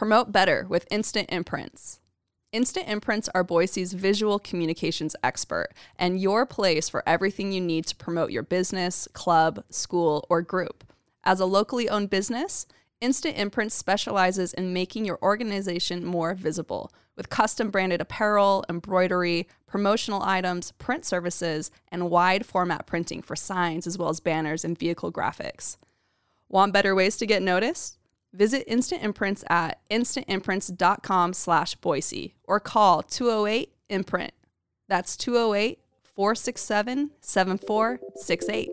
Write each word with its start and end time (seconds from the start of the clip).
Promote 0.00 0.32
better 0.32 0.64
with 0.66 0.88
Instant 0.90 1.28
Imprints. 1.30 2.00
Instant 2.52 2.88
Imprints 2.88 3.28
are 3.34 3.44
Boise's 3.44 3.92
visual 3.92 4.38
communications 4.38 5.14
expert 5.22 5.68
and 5.98 6.18
your 6.18 6.46
place 6.46 6.88
for 6.88 7.06
everything 7.06 7.52
you 7.52 7.60
need 7.60 7.84
to 7.84 7.96
promote 7.96 8.30
your 8.30 8.42
business, 8.42 9.06
club, 9.12 9.62
school, 9.68 10.24
or 10.30 10.40
group. 10.40 10.84
As 11.22 11.38
a 11.38 11.44
locally 11.44 11.86
owned 11.90 12.08
business, 12.08 12.64
Instant 13.02 13.36
Imprints 13.36 13.74
specializes 13.74 14.54
in 14.54 14.72
making 14.72 15.04
your 15.04 15.18
organization 15.20 16.02
more 16.02 16.32
visible 16.32 16.90
with 17.14 17.28
custom 17.28 17.68
branded 17.68 18.00
apparel, 18.00 18.64
embroidery, 18.70 19.46
promotional 19.66 20.22
items, 20.22 20.72
print 20.78 21.04
services, 21.04 21.70
and 21.92 22.08
wide 22.08 22.46
format 22.46 22.86
printing 22.86 23.20
for 23.20 23.36
signs 23.36 23.86
as 23.86 23.98
well 23.98 24.08
as 24.08 24.18
banners 24.18 24.64
and 24.64 24.78
vehicle 24.78 25.12
graphics. 25.12 25.76
Want 26.48 26.72
better 26.72 26.94
ways 26.94 27.18
to 27.18 27.26
get 27.26 27.42
noticed? 27.42 27.98
Visit 28.32 28.64
Instant 28.70 29.02
Imprints 29.02 29.42
at 29.48 29.80
instantimprints.com 29.90 31.32
slash 31.32 31.74
Boise 31.76 32.34
or 32.44 32.60
call 32.60 33.02
208 33.02 33.72
Imprint. 33.88 34.32
That's 34.88 35.16
208 35.16 35.78
467 36.14 37.10
7468. 37.20 38.68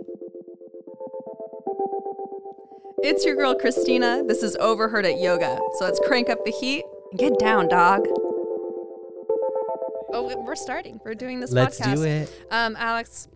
It's 3.03 3.25
your 3.25 3.35
girl 3.35 3.55
Christina. 3.55 4.23
This 4.27 4.43
is 4.43 4.55
Overheard 4.57 5.05
at 5.05 5.19
Yoga. 5.19 5.59
So 5.77 5.85
let's 5.85 5.99
crank 6.05 6.29
up 6.29 6.43
the 6.45 6.51
heat 6.51 6.83
and 7.11 7.19
get 7.19 7.39
down, 7.39 7.67
dog. 7.67 8.07
Oh, 10.13 10.43
we're 10.45 10.55
starting. 10.55 10.99
We're 11.03 11.13
doing 11.15 11.39
this 11.39 11.51
Let's 11.51 11.79
podcast. 11.79 11.95
do 11.95 12.03
it. 12.03 12.45
Um, 12.49 12.75
Alex, 12.77 13.27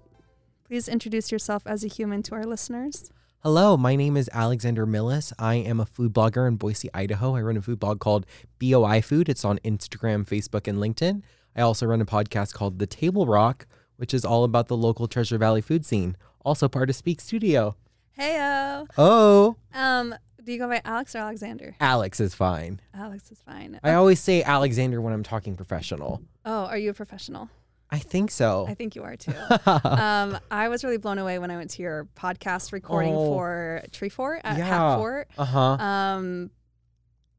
please 0.66 0.88
introduce 0.88 1.32
yourself 1.32 1.64
as 1.66 1.84
a 1.84 1.88
human 1.88 2.24
to 2.24 2.36
our 2.36 2.44
listeners. 2.44 3.12
Hello, 3.44 3.76
my 3.76 3.96
name 3.96 4.18
is 4.18 4.30
Alexander 4.34 4.86
Millis. 4.86 5.34
I 5.40 5.56
am 5.56 5.80
a 5.80 5.86
food 5.86 6.14
blogger 6.14 6.48
in 6.48 6.58
Boise, 6.58 6.90
Idaho. 6.94 7.36
I 7.36 7.42
run 7.42 7.58
a 7.58 7.62
food 7.62 7.80
blog 7.80 8.00
called 8.00 8.26
BOI 8.60 9.02
Food. 9.02 9.30
It's 9.30 9.44
on 9.44 9.58
Instagram, 9.60 10.28
Facebook, 10.28 10.68
and 10.68 10.78
LinkedIn. 10.78 11.24
I 11.56 11.62
also 11.62 11.88
run 11.88 12.02
a 12.02 12.06
podcast 12.06 12.54
called 12.54 12.78
The 12.78 12.86
Table 12.86 13.26
Rock, 13.26 13.66
which 13.98 14.14
is 14.14 14.24
all 14.24 14.44
about 14.44 14.68
the 14.68 14.78
local 14.78 15.08
Treasure 15.08 15.40
Valley 15.40 15.62
food 15.62 15.86
scene. 15.88 16.16
Also 16.46 16.68
part 16.70 16.90
of 16.92 16.96
Speak 16.96 17.20
Studio. 17.20 17.76
Heyo. 18.18 18.88
Oh, 18.98 19.56
Um, 19.74 20.14
do 20.44 20.52
you 20.52 20.60
go 20.60 20.68
by 20.68 20.82
Alex 20.86 21.16
or 21.16 21.20
Alexander? 21.20 21.76
Alex 21.80 22.20
is 22.20 22.36
fine. 22.36 22.80
Alex 22.94 23.32
is 23.32 23.40
fine. 23.44 23.80
I 23.84 23.94
always 23.94 24.20
say 24.20 24.44
Alexander 24.44 25.02
when 25.02 25.14
I'm 25.14 25.24
talking 25.24 25.56
professional. 25.56 26.22
Oh, 26.46 26.66
are 26.66 26.78
you 26.78 26.92
a 26.92 26.94
professional? 26.94 27.50
I 27.92 28.00
think 28.00 28.32
so. 28.32 28.66
I 28.70 28.74
think 28.74 28.96
you 28.96 29.04
are 29.04 29.18
too. 29.18 29.34
um, 29.66 30.38
I 30.50 30.70
was 30.70 30.84
really 30.84 30.98
blown 30.98 31.18
away 31.18 31.40
when 31.40 31.52
I 31.52 31.58
went 31.58 31.72
to 31.72 31.82
your 31.82 32.08
podcast 32.16 32.72
recording 32.72 33.14
Oh. 33.14 33.26
for 33.34 33.84
Treefort 33.92 34.40
at 34.44 34.58
Yeah. 34.58 34.66
Hat 34.66 34.98
Fort. 34.98 35.28
Uh 35.38 35.44
huh. 35.46 35.60
Um, 35.60 36.52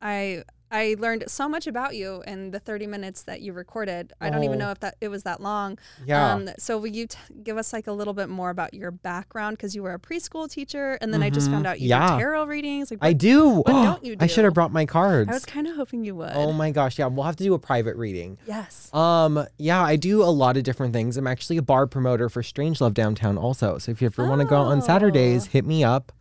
I 0.03 0.43
I 0.73 0.97
learned 0.99 1.25
so 1.29 1.49
much 1.49 1.67
about 1.67 1.95
you 1.95 2.23
in 2.27 2.51
the 2.51 2.59
30 2.59 2.87
minutes 2.87 3.23
that 3.25 3.43
you 3.43 3.53
recorded. 3.53 4.13
I 4.23 4.31
don't 4.31 4.43
even 4.43 4.57
Oh. 4.57 4.65
know 4.67 4.71
if 4.71 4.81
that 4.81 4.97
it 5.03 5.09
was 5.09 5.23
that 5.25 5.41
long. 5.43 5.79
Yeah. 6.07 6.33
Um, 6.33 6.49
so 6.59 6.79
will 6.79 6.87
you 6.89 7.07
t- 7.07 7.19
give 7.43 7.59
us 7.59 7.73
like 7.75 7.87
a 7.87 7.93
little 7.93 8.15
bit 8.15 8.29
more 8.31 8.49
about 8.51 8.73
your 8.73 8.91
background 8.91 9.59
because 9.59 9.75
you 9.77 9.83
were 9.83 9.93
a 9.93 9.99
preschool 9.99 10.51
teacher 10.51 10.97
and 11.03 11.13
then 11.13 11.23
I 11.23 11.29
just 11.31 11.51
found 11.51 11.67
Mhm. 11.67 11.69
out 11.69 11.81
you 11.81 11.89
Yeah. 11.91 12.13
do 12.17 12.19
tarot 12.21 12.45
readings. 12.47 12.91
Like 12.91 13.01
I 13.03 13.13
do. 13.13 13.49
what 13.57 13.67
don't 13.67 14.05
you 14.05 14.17
Do? 14.17 14.25
I 14.25 14.27
should 14.27 14.45
have 14.45 14.55
brought 14.55 14.73
my 14.73 14.87
cards. 14.87 15.29
I 15.31 15.35
was 15.35 15.45
kind 15.45 15.67
of 15.67 15.77
hoping 15.77 16.05
you 16.05 16.15
would. 16.17 16.33
oh 16.35 16.53
my 16.53 16.71
gosh. 16.71 16.99
Yeah. 16.99 17.07
We'll 17.07 17.25
have 17.27 17.37
to 17.37 17.45
do 17.45 17.53
a 17.55 17.59
private 17.59 17.97
reading. 17.97 18.39
yes. 18.47 18.89
Um, 18.95 19.47
yeah, 19.59 19.83
I 19.83 19.97
do 19.97 20.23
a 20.23 20.33
lot 20.33 20.57
of 20.57 20.63
different 20.63 20.95
things. 20.95 21.17
I'm 21.19 21.27
actually 21.27 21.59
a 21.59 21.63
bar 21.63 21.87
promoter 21.87 22.31
for 22.31 22.43
Strange 22.43 22.81
Love 22.81 22.95
downtown 22.95 23.37
also. 23.37 23.77
So 23.79 23.93
if 23.93 24.01
you 24.01 24.07
ever 24.07 24.27
want 24.27 24.41
to 24.41 24.47
go 24.47 24.57
out 24.57 24.69
on 24.69 24.81
Saturdays, 24.81 25.47
Oh. 25.47 25.51
hit 25.53 25.67
me 25.67 25.85
up. 25.85 26.13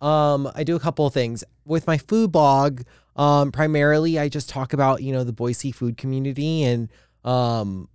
Um, 0.00 0.50
I 0.54 0.64
do 0.64 0.74
a 0.76 0.80
couple 0.80 1.06
of 1.06 1.12
things. 1.12 1.44
With 1.66 1.86
my 1.86 1.98
food 1.98 2.32
blog, 2.32 2.80
um, 3.20 3.52
primarily 3.52 4.18
I 4.18 4.28
just 4.28 4.48
talk 4.48 4.72
about, 4.72 5.02
you 5.02 5.12
know, 5.12 5.24
the 5.24 5.32
Boise 5.32 5.72
food 5.72 5.96
community 5.96 6.64
and 6.64 6.88
um 7.24 7.88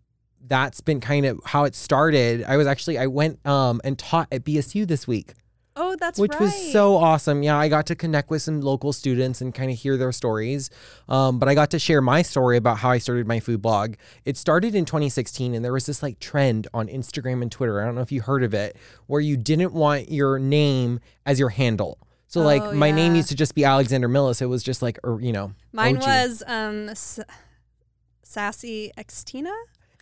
that's 0.48 0.80
been 0.80 1.00
kind 1.00 1.26
of 1.26 1.40
how 1.44 1.64
it 1.64 1.74
started. 1.74 2.44
I 2.44 2.58
was 2.58 2.68
actually 2.68 2.98
I 3.00 3.08
went 3.08 3.46
um 3.46 3.82
and 3.84 3.98
taught 3.98 4.28
at 4.32 4.44
BSU 4.44 4.88
this 4.88 5.08
week 5.08 5.34
Oh, 5.78 5.98
that's 6.00 6.18
which 6.18 6.32
right. 6.34 6.42
was 6.42 6.72
so 6.72 6.96
awesome. 6.96 7.44
Yeah, 7.44 7.58
I 7.58 7.68
got 7.68 7.86
to 7.88 7.96
connect 7.96 8.30
with 8.30 8.42
some 8.42 8.62
local 8.62 8.94
students 8.94 9.42
and 9.42 9.54
kind 9.54 9.70
of 9.70 9.78
hear 9.78 9.98
their 9.98 10.14
stories. 10.14 10.70
Um, 11.10 11.38
but 11.38 11.50
I 11.50 11.56
got 11.56 11.70
to 11.72 11.80
share 11.80 12.02
my 12.02 12.22
story 12.22 12.56
about 12.56 12.78
how 12.78 12.92
I 12.92 12.98
started 12.98 13.28
my 13.28 13.42
food 13.42 13.62
blog. 13.62 13.96
It 14.24 14.38
started 14.38 14.74
in 14.74 14.86
2016, 14.86 15.54
and 15.54 15.66
there 15.66 15.74
was 15.74 15.86
this 15.86 16.02
like 16.02 16.20
trend 16.20 16.68
on 16.74 16.88
Instagram 16.88 17.42
and 17.42 17.52
Twitter. 17.52 17.82
I 17.82 17.86
don't 17.86 17.96
know 17.96 18.02
if 18.02 18.12
you 18.12 18.22
heard 18.22 18.44
of 18.44 18.54
it, 18.54 18.78
where 19.08 19.20
you 19.20 19.36
didn't 19.36 19.74
want 19.74 20.10
your 20.10 20.40
name 20.40 21.02
as 21.26 21.40
your 21.40 21.50
handle. 21.50 22.00
So 22.28 22.42
like 22.42 22.62
Oh, 22.62 22.74
my 22.74 22.92
name 22.92 23.16
used 23.16 23.30
to 23.30 23.36
just 23.36 23.56
be 23.56 23.64
Alexander 23.64 24.10
Millis. 24.10 24.42
It 24.42 24.48
was 24.48 24.64
just 24.64 24.82
like, 24.82 25.00
or 25.04 25.22
you 25.22 25.32
know, 25.32 25.54
Mine 25.72 25.98
OG. 25.98 26.04
was 26.04 26.44
um, 26.48 26.90
S- 26.90 27.20
Sassy 28.24 28.92
Xtina. 28.98 29.54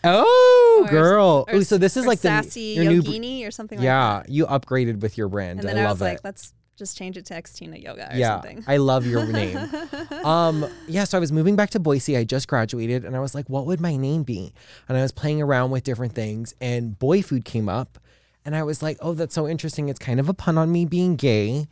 Oh, 0.05 0.83
Or- 0.85 0.89
girl. 0.89 1.45
or 1.47 1.55
Oh, 1.55 1.59
so 1.61 1.77
this 1.77 1.95
is 1.95 2.05
like 2.05 2.19
the 2.19 2.27
Sassy 2.29 2.61
your 2.75 2.85
new. 2.85 3.01
Yogini 3.01 3.47
or 3.47 3.51
something 3.51 3.77
like 3.79 3.83
Yeah, 3.85 4.23
that. 4.25 4.29
you 4.29 4.45
upgraded 4.47 4.99
with 5.01 5.17
your 5.17 5.29
brand. 5.29 5.59
And 5.59 5.69
then 5.69 5.77
I 5.77 5.81
I, 5.81 5.83
love 5.85 5.99
was 5.99 6.07
it. 6.07 6.11
like, 6.11 6.23
let's 6.23 6.53
just 6.75 6.97
change 6.97 7.17
it 7.17 7.25
to 7.27 7.35
Xtina 7.35 7.81
Yoga 7.81 8.11
or 8.13 8.17
yeah, 8.17 8.33
something. 8.41 8.63
I 8.67 8.77
love 8.77 9.05
your 9.05 9.25
name. 9.25 9.57
um, 10.25 10.65
yeah, 10.87 11.03
so 11.03 11.17
I 11.17 11.21
was 11.21 11.31
moving 11.31 11.55
back 11.55 11.69
to 11.71 11.79
Boise. 11.79 12.17
I 12.17 12.23
just 12.23 12.47
graduated, 12.47 13.05
and 13.05 13.15
I 13.15 13.19
was 13.19 13.35
like, 13.35 13.47
what 13.49 13.65
would 13.67 13.79
my 13.79 13.95
name 13.95 14.23
be? 14.23 14.51
And 14.89 14.97
I 14.97 15.01
was 15.03 15.11
playing 15.11 15.41
around 15.41 15.69
with 15.71 15.83
different 15.83 16.13
things, 16.15 16.53
and 16.59 16.97
boy 16.97 17.21
food 17.21 17.45
came 17.45 17.69
up, 17.69 17.99
and 18.43 18.55
I 18.55 18.63
was 18.63 18.81
like, 18.81 18.97
oh, 19.01 19.13
that's 19.13 19.35
so 19.35 19.47
interesting. 19.47 19.87
It's 19.87 19.99
kind 19.99 20.19
of 20.19 20.27
a 20.27 20.33
pun 20.33 20.57
on 20.57 20.71
me 20.71 20.83
being 20.85 21.15
gay, 21.15 21.67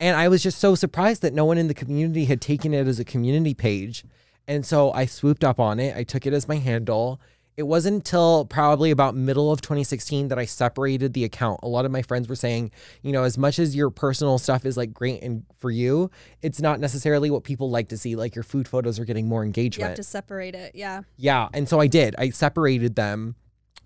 and 0.00 0.16
I 0.16 0.28
was 0.28 0.42
just 0.42 0.58
so 0.58 0.74
surprised 0.74 1.22
that 1.22 1.34
no 1.34 1.44
one 1.44 1.58
in 1.58 1.68
the 1.68 1.74
community 1.74 2.26
had 2.26 2.40
taken 2.40 2.74
it 2.74 2.86
as 2.86 2.98
a 2.98 3.04
community 3.04 3.54
page, 3.54 4.04
and 4.46 4.64
so 4.64 4.92
I 4.92 5.06
swooped 5.06 5.44
up 5.44 5.58
on 5.58 5.80
it. 5.80 5.96
I 5.96 6.04
took 6.04 6.26
it 6.26 6.32
as 6.32 6.48
my 6.48 6.56
handle. 6.56 7.20
It 7.56 7.66
wasn't 7.66 7.94
until 7.94 8.44
probably 8.44 8.90
about 8.90 9.14
middle 9.14 9.50
of 9.50 9.62
2016 9.62 10.28
that 10.28 10.38
I 10.38 10.44
separated 10.44 11.14
the 11.14 11.24
account. 11.24 11.60
A 11.62 11.68
lot 11.68 11.86
of 11.86 11.90
my 11.90 12.02
friends 12.02 12.28
were 12.28 12.36
saying, 12.36 12.70
you 13.00 13.12
know, 13.12 13.22
as 13.22 13.38
much 13.38 13.58
as 13.58 13.74
your 13.74 13.88
personal 13.88 14.36
stuff 14.36 14.66
is 14.66 14.76
like 14.76 14.92
great 14.92 15.22
and 15.22 15.42
for 15.58 15.70
you, 15.70 16.10
it's 16.42 16.60
not 16.60 16.80
necessarily 16.80 17.30
what 17.30 17.44
people 17.44 17.70
like 17.70 17.88
to 17.88 17.96
see. 17.96 18.14
Like 18.14 18.34
your 18.34 18.42
food 18.44 18.68
photos 18.68 19.00
are 19.00 19.06
getting 19.06 19.26
more 19.26 19.42
engagement. 19.42 19.80
you 19.80 19.86
have 19.88 19.96
to 19.96 20.02
separate 20.02 20.54
it. 20.54 20.74
Yeah. 20.74 21.02
Yeah. 21.16 21.48
And 21.54 21.66
so 21.66 21.80
I 21.80 21.86
did. 21.86 22.14
I 22.18 22.28
separated 22.28 22.94
them. 22.94 23.36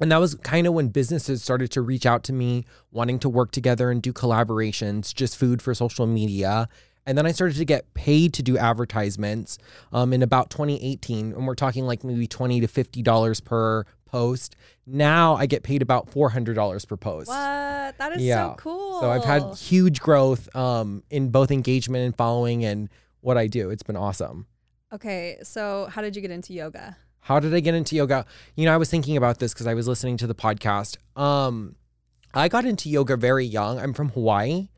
And 0.01 0.11
that 0.11 0.19
was 0.19 0.35
kind 0.37 0.67
of 0.67 0.73
when 0.73 0.89
businesses 0.89 1.43
started 1.43 1.71
to 1.73 1.83
reach 1.83 2.07
out 2.07 2.25
to 2.25 2.33
me, 2.33 2.65
wanting 2.91 3.19
to 3.21 3.29
work 3.29 3.53
together 3.53 3.91
and 3.91 4.01
do 4.03 4.13
collaborations, 4.13 5.15
just 5.15 5.37
food 5.37 5.61
for 5.61 5.75
social 5.75 6.07
media. 6.07 6.69
And 7.07 7.17
then 7.19 7.27
I 7.27 7.33
started 7.33 7.57
to 7.57 7.65
get 7.65 7.93
paid 7.95 8.33
to 8.35 8.43
do 8.43 8.57
advertisements 8.59 9.59
um, 9.93 10.13
in 10.13 10.23
about 10.23 10.51
2018. 10.51 11.33
And 11.33 11.47
we're 11.47 11.55
talking 11.55 11.85
like 11.87 12.05
maybe 12.05 12.27
20 12.27 12.61
to 12.61 12.67
$50 12.67 13.45
per 13.45 13.85
post. 14.07 14.57
Now 14.87 15.35
I 15.37 15.47
get 15.47 15.63
paid 15.63 15.83
about 15.83 16.11
$400 16.11 16.87
per 16.89 16.97
post. 16.97 17.29
What? 17.29 17.37
That 17.99 18.13
is 18.17 18.23
Yeah. 18.23 18.51
so 18.51 18.55
cool. 18.59 19.01
So 19.01 19.11
I've 19.11 19.25
had 19.25 19.55
huge 19.57 20.01
growth 20.01 20.55
um, 20.57 21.03
in 21.11 21.31
both 21.31 21.51
engagement 21.51 22.05
and 22.05 22.17
following 22.17 22.65
and 22.65 22.89
what 23.21 23.37
I 23.37 23.47
do. 23.47 23.71
It's 23.71 23.83
been 23.83 23.97
awesome. 23.97 24.47
Okay. 24.93 25.39
So 25.43 25.89
how 25.91 26.03
did 26.03 26.17
you 26.17 26.23
get 26.23 26.31
into 26.31 26.53
yoga? 26.53 26.97
How 27.21 27.41
did 27.41 27.55
I 27.55 27.61
get 27.61 27.75
into 27.75 27.97
yoga? 27.97 28.27
You 28.57 28.65
know, 28.65 28.75
I 28.75 28.77
was 28.77 28.91
thinking 28.91 29.17
about 29.17 29.39
this 29.39 29.53
because 29.53 29.67
I 29.67 29.75
was 29.75 29.87
listening 29.87 30.17
to 30.19 30.27
the 30.27 30.35
podcast. 30.35 30.97
Um, 31.17 31.77
I 32.35 32.49
got 32.49 32.65
into 32.65 32.89
yoga 32.89 33.17
very 33.17 33.45
young. 33.45 33.79
I'm 33.79 33.93
from 33.93 34.11
Hawaii. 34.11 34.69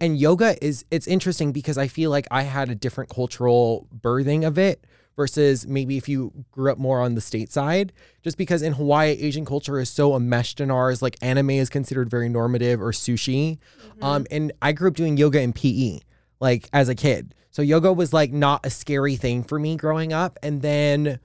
And 0.00 0.18
yoga 0.18 0.62
is 0.64 0.84
it's 0.90 1.06
interesting 1.06 1.52
because 1.52 1.78
I 1.78 1.86
feel 1.86 2.10
like 2.10 2.26
I 2.30 2.42
had 2.42 2.70
a 2.70 2.74
different 2.74 3.10
cultural 3.10 3.88
birthing 3.96 4.46
of 4.46 4.58
it 4.58 4.84
versus 5.16 5.66
maybe 5.66 5.96
if 5.96 6.08
you 6.08 6.32
grew 6.50 6.70
up 6.70 6.78
more 6.78 7.00
on 7.00 7.14
the 7.14 7.20
state 7.20 7.50
side. 7.50 7.92
Just 8.22 8.36
because 8.36 8.62
in 8.62 8.74
Hawaii, 8.74 9.12
Asian 9.12 9.44
culture 9.44 9.78
is 9.80 9.88
so 9.88 10.14
enmeshed 10.14 10.60
in 10.60 10.70
ours, 10.70 11.02
like 11.02 11.16
anime 11.22 11.50
is 11.50 11.68
considered 11.68 12.10
very 12.10 12.28
normative 12.28 12.80
or 12.80 12.92
sushi. 12.92 13.58
Um, 14.02 14.26
and 14.30 14.52
I 14.60 14.72
grew 14.72 14.88
up 14.88 14.94
doing 14.94 15.16
yoga 15.16 15.40
in 15.40 15.52
PE, 15.52 16.00
like 16.40 16.68
as 16.72 16.88
a 16.88 16.94
kid. 16.94 17.34
So 17.50 17.62
yoga 17.62 17.92
was 17.92 18.12
like 18.12 18.32
not 18.32 18.66
a 18.66 18.70
scary 18.70 19.16
thing 19.16 19.42
for 19.42 19.58
me 19.58 19.76
growing 19.76 20.12
up. 20.12 20.38
And 20.42 20.60
then 20.60 21.20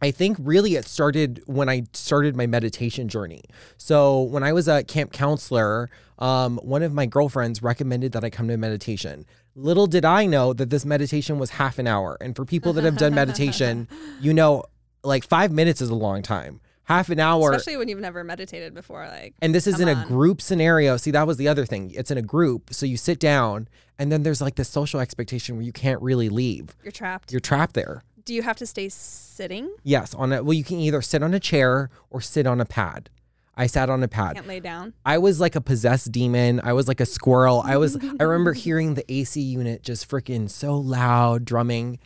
I 0.00 0.10
think 0.10 0.36
really 0.40 0.74
it 0.76 0.86
started 0.86 1.42
when 1.46 1.68
I 1.68 1.84
started 1.92 2.36
my 2.36 2.46
meditation 2.46 3.08
journey. 3.08 3.42
So 3.76 4.22
when 4.22 4.42
I 4.42 4.52
was 4.52 4.68
a 4.68 4.84
camp 4.84 5.12
counselor, 5.12 5.90
um, 6.18 6.58
one 6.58 6.82
of 6.82 6.92
my 6.92 7.06
girlfriends 7.06 7.62
recommended 7.62 8.12
that 8.12 8.24
I 8.24 8.30
come 8.30 8.48
to 8.48 8.56
meditation. 8.56 9.26
Little 9.54 9.86
did 9.86 10.04
I 10.04 10.26
know 10.26 10.52
that 10.52 10.70
this 10.70 10.84
meditation 10.84 11.38
was 11.38 11.50
half 11.50 11.78
an 11.78 11.86
hour. 11.86 12.16
And 12.20 12.34
for 12.34 12.44
people 12.44 12.72
that 12.74 12.84
have 12.84 12.96
done 12.96 13.14
meditation, 13.14 13.88
you 14.20 14.32
know, 14.32 14.64
like 15.04 15.24
five 15.24 15.52
minutes 15.52 15.80
is 15.80 15.90
a 15.90 15.94
long 15.94 16.22
time. 16.22 16.60
Half 16.84 17.10
an 17.10 17.20
hour. 17.20 17.52
Especially 17.52 17.76
when 17.76 17.88
you've 17.88 18.00
never 18.00 18.24
meditated 18.24 18.74
before. 18.74 19.06
Like, 19.06 19.34
and 19.40 19.54
this 19.54 19.66
is 19.66 19.78
in 19.78 19.88
a 19.88 20.04
group 20.04 20.42
scenario. 20.42 20.96
See, 20.96 21.12
that 21.12 21.26
was 21.26 21.36
the 21.36 21.46
other 21.46 21.64
thing. 21.64 21.92
It's 21.94 22.10
in 22.10 22.18
a 22.18 22.22
group. 22.22 22.74
So 22.74 22.86
you 22.86 22.96
sit 22.96 23.20
down, 23.20 23.68
and 24.00 24.10
then 24.10 24.24
there's 24.24 24.40
like 24.40 24.56
this 24.56 24.68
social 24.68 24.98
expectation 24.98 25.56
where 25.56 25.64
you 25.64 25.72
can't 25.72 26.02
really 26.02 26.28
leave. 26.28 26.76
you're 26.82 26.90
trapped. 26.90 27.30
You're 27.30 27.40
trapped 27.40 27.74
there. 27.74 28.02
Do 28.24 28.34
you 28.34 28.42
have 28.42 28.56
to 28.58 28.66
stay 28.66 28.88
sitting? 28.88 29.74
Yes. 29.82 30.14
On 30.14 30.32
a, 30.32 30.42
well, 30.42 30.52
you 30.54 30.64
can 30.64 30.78
either 30.78 31.02
sit 31.02 31.22
on 31.22 31.34
a 31.34 31.40
chair 31.40 31.90
or 32.10 32.20
sit 32.20 32.46
on 32.46 32.60
a 32.60 32.64
pad. 32.64 33.10
I 33.54 33.66
sat 33.66 33.90
on 33.90 34.02
a 34.02 34.08
pad. 34.08 34.36
Can't 34.36 34.46
lay 34.46 34.60
down. 34.60 34.94
I 35.04 35.18
was 35.18 35.38
like 35.40 35.54
a 35.56 35.60
possessed 35.60 36.10
demon. 36.10 36.60
I 36.64 36.72
was 36.72 36.88
like 36.88 37.00
a 37.00 37.06
squirrel. 37.06 37.62
I 37.64 37.76
was 37.76 37.96
I 38.20 38.22
remember 38.22 38.52
hearing 38.54 38.94
the 38.94 39.10
AC 39.12 39.40
unit 39.40 39.82
just 39.82 40.08
freaking 40.08 40.48
so 40.48 40.76
loud 40.78 41.44
drumming 41.44 41.98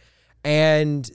and 0.44 1.08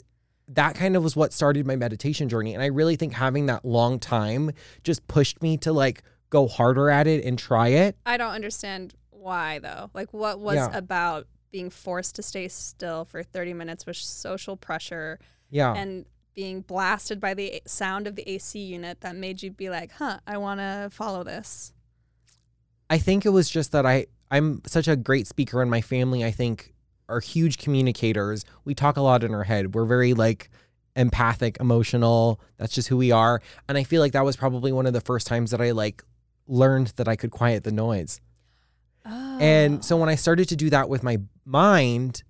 that 0.48 0.76
kind 0.76 0.96
of 0.98 1.04
was 1.04 1.16
what 1.16 1.32
started 1.34 1.66
my 1.66 1.76
meditation 1.78 2.28
journey 2.28 2.54
and 2.54 2.62
I 2.62 2.68
really 2.68 2.96
think 2.98 3.14
having 3.14 3.46
that 3.46 3.64
long 3.64 4.00
time 4.00 4.52
just 4.84 5.08
pushed 5.08 5.42
me 5.42 5.58
to 5.60 5.72
like 5.72 6.04
go 6.30 6.48
harder 6.48 6.90
at 6.90 7.08
it 7.08 7.24
and 7.26 7.38
try 7.40 7.70
it. 7.70 7.96
I 8.06 8.18
don't 8.18 8.34
understand 8.34 8.94
why 9.10 9.60
though. 9.60 9.90
Like, 9.94 10.14
what 10.14 10.40
was 10.40 10.56
Yeah. 10.56 10.70
about 10.76 11.28
being 11.52 11.70
forced 11.70 12.16
to 12.16 12.24
stay 12.24 12.48
still 12.48 13.06
for 13.06 13.24
30 13.24 13.54
minutes 13.54 13.86
with 13.86 13.98
social 13.98 14.56
pressure 14.58 15.20
Yeah. 15.50 15.74
and 15.74 16.06
being 16.34 16.62
blasted 16.62 17.20
by 17.20 17.34
the 17.34 17.62
sound 17.66 18.08
of 18.08 18.16
the 18.16 18.28
AC 18.30 18.58
unit 18.58 19.02
that 19.02 19.16
made 19.16 19.44
you 19.44 19.52
be 19.52 19.70
like, 19.70 19.92
huh, 19.92 20.20
I 20.26 20.38
want 20.38 20.60
to 20.62 20.90
follow 20.92 21.24
this? 21.24 21.74
I 22.90 22.98
think 22.98 23.26
it 23.26 23.30
was 23.30 23.50
just 23.50 23.72
that 23.74 23.86
I 23.86 24.08
I'm 24.30 24.62
such 24.66 24.88
a 24.88 24.96
great 24.96 25.28
speaker 25.28 25.62
and 25.62 25.70
my 25.70 25.82
family 25.82 26.24
I 26.24 26.32
think 26.32 26.74
are 27.10 27.20
huge 27.20 27.58
communicators. 27.58 28.46
We 28.64 28.74
talk 28.74 28.96
a 28.96 29.02
lot 29.02 29.24
in 29.26 29.34
our 29.34 29.44
head. 29.44 29.76
We're 29.76 29.86
very 29.86 30.14
like 30.14 30.50
empathic, 30.96 31.58
emotional. 31.60 32.40
That's 32.58 32.74
just 32.74 32.88
who 32.88 32.96
we 32.96 33.12
are. 33.12 33.42
And 33.68 33.78
I 33.78 33.84
feel 33.84 34.02
like 34.02 34.14
that 34.14 34.24
was 34.24 34.38
probably 34.38 34.72
one 34.72 34.86
of 34.86 34.94
the 34.94 35.02
first 35.02 35.28
times 35.28 35.52
that 35.52 35.60
I 35.62 35.72
like 35.72 36.02
learned 36.48 36.94
that 36.96 37.10
I 37.10 37.18
could 37.18 37.32
quiet 37.32 37.66
the 37.66 37.72
noise. 37.74 38.22
Oh. 39.06 39.38
And 39.40 39.84
so 39.84 39.98
when 39.98 40.10
I 40.10 40.16
started 40.16 40.48
to 40.50 40.56
do 40.56 40.70
that 40.70 40.88
with 40.88 41.04
my 41.04 41.18
mind, 41.46 42.24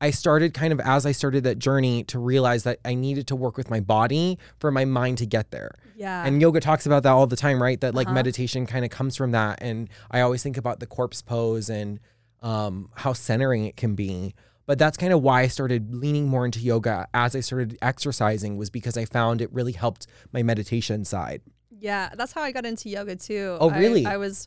I 0.00 0.10
started 0.10 0.52
kind 0.54 0.72
of 0.72 0.80
as 0.80 1.06
I 1.06 1.12
started 1.12 1.44
that 1.44 1.58
journey 1.58 2.04
to 2.04 2.18
realize 2.18 2.64
that 2.64 2.78
I 2.84 2.94
needed 2.94 3.26
to 3.28 3.36
work 3.36 3.56
with 3.56 3.70
my 3.70 3.80
body 3.80 4.38
for 4.58 4.70
my 4.70 4.84
mind 4.84 5.18
to 5.18 5.26
get 5.26 5.50
there. 5.50 5.70
yeah. 5.96 6.26
And 6.26 6.40
yoga 6.40 6.60
talks 6.60 6.84
about 6.86 7.04
that 7.04 7.10
all 7.10 7.26
the 7.26 7.36
time, 7.36 7.62
right? 7.62 7.80
That 7.80 7.94
like 7.94 8.08
Uh-huh. 8.08 8.14
meditation 8.14 8.66
kind 8.66 8.84
of 8.84 8.90
comes 8.90 9.16
from 9.16 9.30
that. 9.30 9.60
And 9.62 9.88
I 10.10 10.20
always 10.20 10.42
think 10.42 10.56
about 10.56 10.80
the 10.80 10.86
corpse 10.86 11.22
pose 11.22 11.70
and 11.70 12.00
um, 12.42 12.90
how 12.96 13.12
centering 13.12 13.64
it 13.64 13.76
can 13.76 13.94
be. 13.94 14.34
But 14.66 14.78
that's 14.78 14.96
kind 14.96 15.12
of 15.12 15.22
why 15.22 15.42
I 15.42 15.46
started 15.46 15.94
leaning 15.94 16.26
more 16.26 16.44
into 16.44 16.58
yoga 16.58 17.06
as 17.14 17.36
I 17.36 17.40
started 17.40 17.78
exercising, 17.80 18.56
was 18.56 18.70
because 18.70 18.96
I 18.96 19.04
found 19.04 19.40
it 19.40 19.52
really 19.52 19.72
helped 19.72 20.06
my 20.32 20.42
meditation 20.42 21.04
side. 21.04 21.42
Yeah, 21.78 22.10
that's 22.16 22.32
how 22.32 22.42
I 22.42 22.50
got 22.50 22.64
into 22.66 22.88
yoga 22.88 23.16
too. 23.16 23.56
Oh, 23.60 23.70
I- 23.70 23.78
really? 23.78 24.04
I, 24.06 24.16
was. 24.16 24.46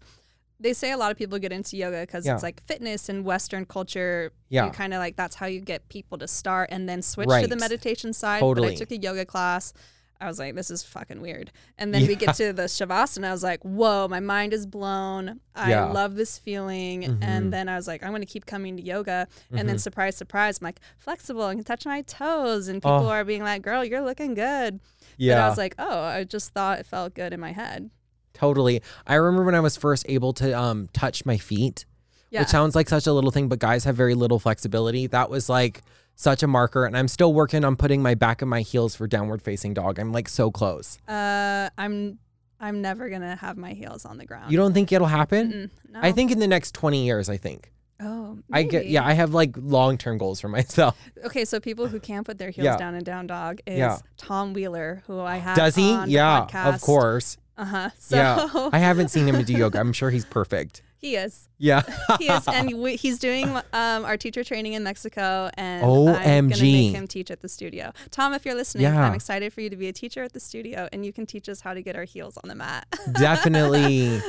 They 0.60 0.74
say 0.74 0.92
a 0.92 0.98
lot 0.98 1.12
of 1.12 1.18
people 1.18 1.38
get 1.40 1.52
into 1.52 1.78
yoga 1.78 2.02
because 2.02 2.26
Yeah. 2.26 2.34
it's 2.34 2.44
like 2.44 2.64
fitness 2.66 3.10
in 3.10 3.24
Western 3.24 3.66
culture. 3.66 4.32
Yeah. 4.50 4.66
you 4.66 4.72
kind 4.72 4.94
of 4.94 5.00
like 5.00 5.16
that's 5.16 5.36
how 5.36 5.46
you 5.46 5.60
get 5.62 5.88
people 5.90 6.18
to 6.20 6.28
start 6.28 6.70
and 6.72 6.88
then 6.90 7.02
switch 7.02 7.30
to 7.30 7.48
the 7.48 7.56
meditation 7.58 8.14
side. 8.14 8.40
But 8.40 8.48
Totally. 8.48 8.74
I 8.74 8.76
took 8.76 8.92
a 8.92 8.98
yoga 8.98 9.26
class. 9.26 9.74
I 10.20 10.26
was 10.26 10.40
like, 10.40 10.56
this 10.56 10.72
is 10.72 10.82
fucking 10.82 11.22
weird. 11.22 11.52
And 11.78 11.94
then 11.94 12.08
we 12.08 12.16
get 12.16 12.34
to 12.38 12.52
the 12.52 12.64
shavasana. 12.64 13.26
I 13.28 13.32
was 13.32 13.44
like, 13.44 13.62
whoa, 13.62 14.08
my 14.08 14.20
mind 14.20 14.52
is 14.52 14.66
blown. 14.66 15.42
I 15.54 15.70
Yeah. 15.70 15.86
love 15.92 16.16
this 16.16 16.40
feeling. 16.40 17.04
Mhm. 17.04 17.18
And 17.22 17.54
then 17.54 17.70
I 17.70 17.76
was 17.76 17.86
like, 17.88 18.02
I'm 18.02 18.10
going 18.10 18.24
to 18.24 18.26
keep 18.28 18.48
coming 18.48 18.78
to 18.78 18.82
yoga. 18.84 19.28
And 19.52 19.70
then 19.70 19.76
Mhm. 19.76 19.80
surprise, 19.82 20.16
surprise, 20.16 20.58
I'm 20.60 20.66
like 20.66 20.80
flexible. 20.98 21.44
I 21.44 21.54
can 21.54 21.64
touch 21.64 21.86
my 21.86 22.02
toes. 22.02 22.68
And 22.68 22.82
people 22.82 23.06
Oh. 23.06 23.10
are 23.10 23.24
being 23.24 23.44
like, 23.44 23.62
girl, 23.62 23.86
you're 23.86 24.02
looking 24.02 24.34
good. 24.34 24.80
But 24.80 25.20
Yeah. 25.20 25.46
I 25.46 25.50
was 25.50 25.58
like, 25.60 25.76
oh, 25.78 26.00
I 26.02 26.24
just 26.24 26.52
thought 26.52 26.80
it 26.80 26.88
felt 26.88 27.14
good 27.14 27.32
in 27.32 27.40
my 27.40 27.52
head. 27.52 27.92
Totally. 28.38 28.82
I 29.06 29.16
remember 29.16 29.44
when 29.46 29.56
I 29.56 29.60
was 29.60 29.76
first 29.78 30.06
able 30.08 30.34
to 30.34 30.52
um, 30.58 30.90
touch 30.94 31.26
my 31.26 31.38
feet, 31.38 31.86
Yeah. 32.30 32.42
which 32.42 32.50
sounds 32.50 32.76
like 32.76 32.88
such 32.90 33.08
a 33.08 33.14
little 33.14 33.32
thing, 33.32 33.48
but 33.50 33.60
guys 33.60 33.84
have 33.86 33.96
very 33.96 34.14
little 34.14 34.40
flexibility. 34.40 35.08
That 35.08 35.30
was 35.30 35.50
like 35.50 35.82
such 36.16 36.44
a 36.44 36.48
marker. 36.48 36.86
And 36.86 36.96
I'm 36.98 37.08
still 37.08 37.34
working 37.34 37.64
on 37.66 37.76
putting 37.76 38.02
my 38.02 38.14
back 38.16 38.42
of 38.42 38.48
my 38.48 38.62
heels 38.62 38.96
for 38.96 39.08
downward 39.08 39.42
facing 39.42 39.74
dog. 39.74 40.00
I'm 40.00 40.12
like 40.12 40.30
so 40.30 40.52
close. 40.52 40.98
Uh, 41.08 41.70
I'm 41.78 42.20
I'm 42.60 42.82
never 42.82 43.10
gonna 43.10 43.36
have 43.36 43.56
my 43.58 43.74
heels 43.74 44.04
on 44.06 44.18
the 44.18 44.26
ground. 44.26 44.52
You 44.52 44.58
don't 44.58 44.74
think 44.74 44.92
it'll 44.92 45.08
happen? 45.08 45.70
No. 45.90 46.00
I 46.02 46.12
think 46.12 46.32
in 46.32 46.40
the 46.40 46.48
next 46.48 46.74
20 46.74 47.06
years, 47.06 47.30
I 47.30 47.38
think. 47.38 47.72
Oh, 48.00 48.38
I 48.54 48.62
get, 48.62 48.86
yeah, 48.88 49.04
I 49.04 49.14
have 49.14 49.34
like 49.34 49.56
long 49.58 49.98
term 49.98 50.18
goals 50.20 50.40
for 50.40 50.48
myself. 50.58 50.98
Okay, 51.26 51.46
so 51.46 51.60
people 51.60 51.88
who 51.88 52.00
can't 52.00 52.26
put 52.26 52.38
their 52.40 52.50
heels 52.52 52.66
Yeah. 52.66 52.78
down 52.78 52.94
in 52.96 53.04
down 53.04 53.26
dog 53.28 53.60
is 53.68 53.78
Yeah. 53.78 53.98
Tom 54.18 54.54
Wheeler, 54.54 55.02
who 55.08 55.20
I 55.20 55.38
have. 55.38 55.56
Does 55.58 55.76
he? 55.76 55.92
On 55.94 56.08
Yeah, 56.10 56.46
podcast. 56.50 56.76
of 56.76 56.82
course. 56.82 57.38
Uh 57.64 57.66
huh. 57.66 57.90
So 58.00 58.16
Yeah. 58.18 58.70
I 58.72 58.78
haven't 58.80 59.08
seen 59.10 59.28
him 59.28 59.42
do 59.44 59.54
yoga. 59.58 59.80
I'm 59.80 59.92
sure 59.94 60.10
he's 60.12 60.26
perfect. 60.26 60.84
he 61.00 61.16
is. 61.16 61.48
Yeah. 61.58 61.82
He 62.20 62.28
is, 62.30 62.48
and 62.48 62.72
we, 62.84 62.96
he's 62.98 63.18
doing 63.18 63.50
um, 63.50 64.06
our 64.06 64.16
teacher 64.18 64.44
training 64.44 64.74
in 64.74 64.84
Mexico, 64.84 65.50
and 65.56 65.84
I'm 65.84 65.90
gonna 66.14 66.20
OMG. 66.20 66.62
make 66.62 66.96
him 66.96 67.08
teach 67.08 67.32
at 67.32 67.42
the 67.42 67.50
studio. 67.50 67.94
Tom, 68.12 68.34
if 68.34 68.46
you're 68.46 68.54
listening, 68.56 68.84
Yeah. 68.84 69.08
I'm 69.08 69.16
excited 69.16 69.54
for 69.54 69.62
you 69.62 69.70
to 69.72 69.76
be 69.76 69.88
a 69.88 69.94
teacher 69.94 70.22
at 70.24 70.34
the 70.34 70.40
studio, 70.40 70.88
and 70.92 71.04
you 71.06 71.12
can 71.14 71.26
teach 71.26 71.50
us 71.50 71.62
how 71.62 71.74
to 71.74 71.82
get 71.82 71.96
our 71.96 72.04
heels 72.04 72.38
on 72.44 72.48
the 72.48 72.56
mat. 72.56 72.86
Definitely. 73.14 74.22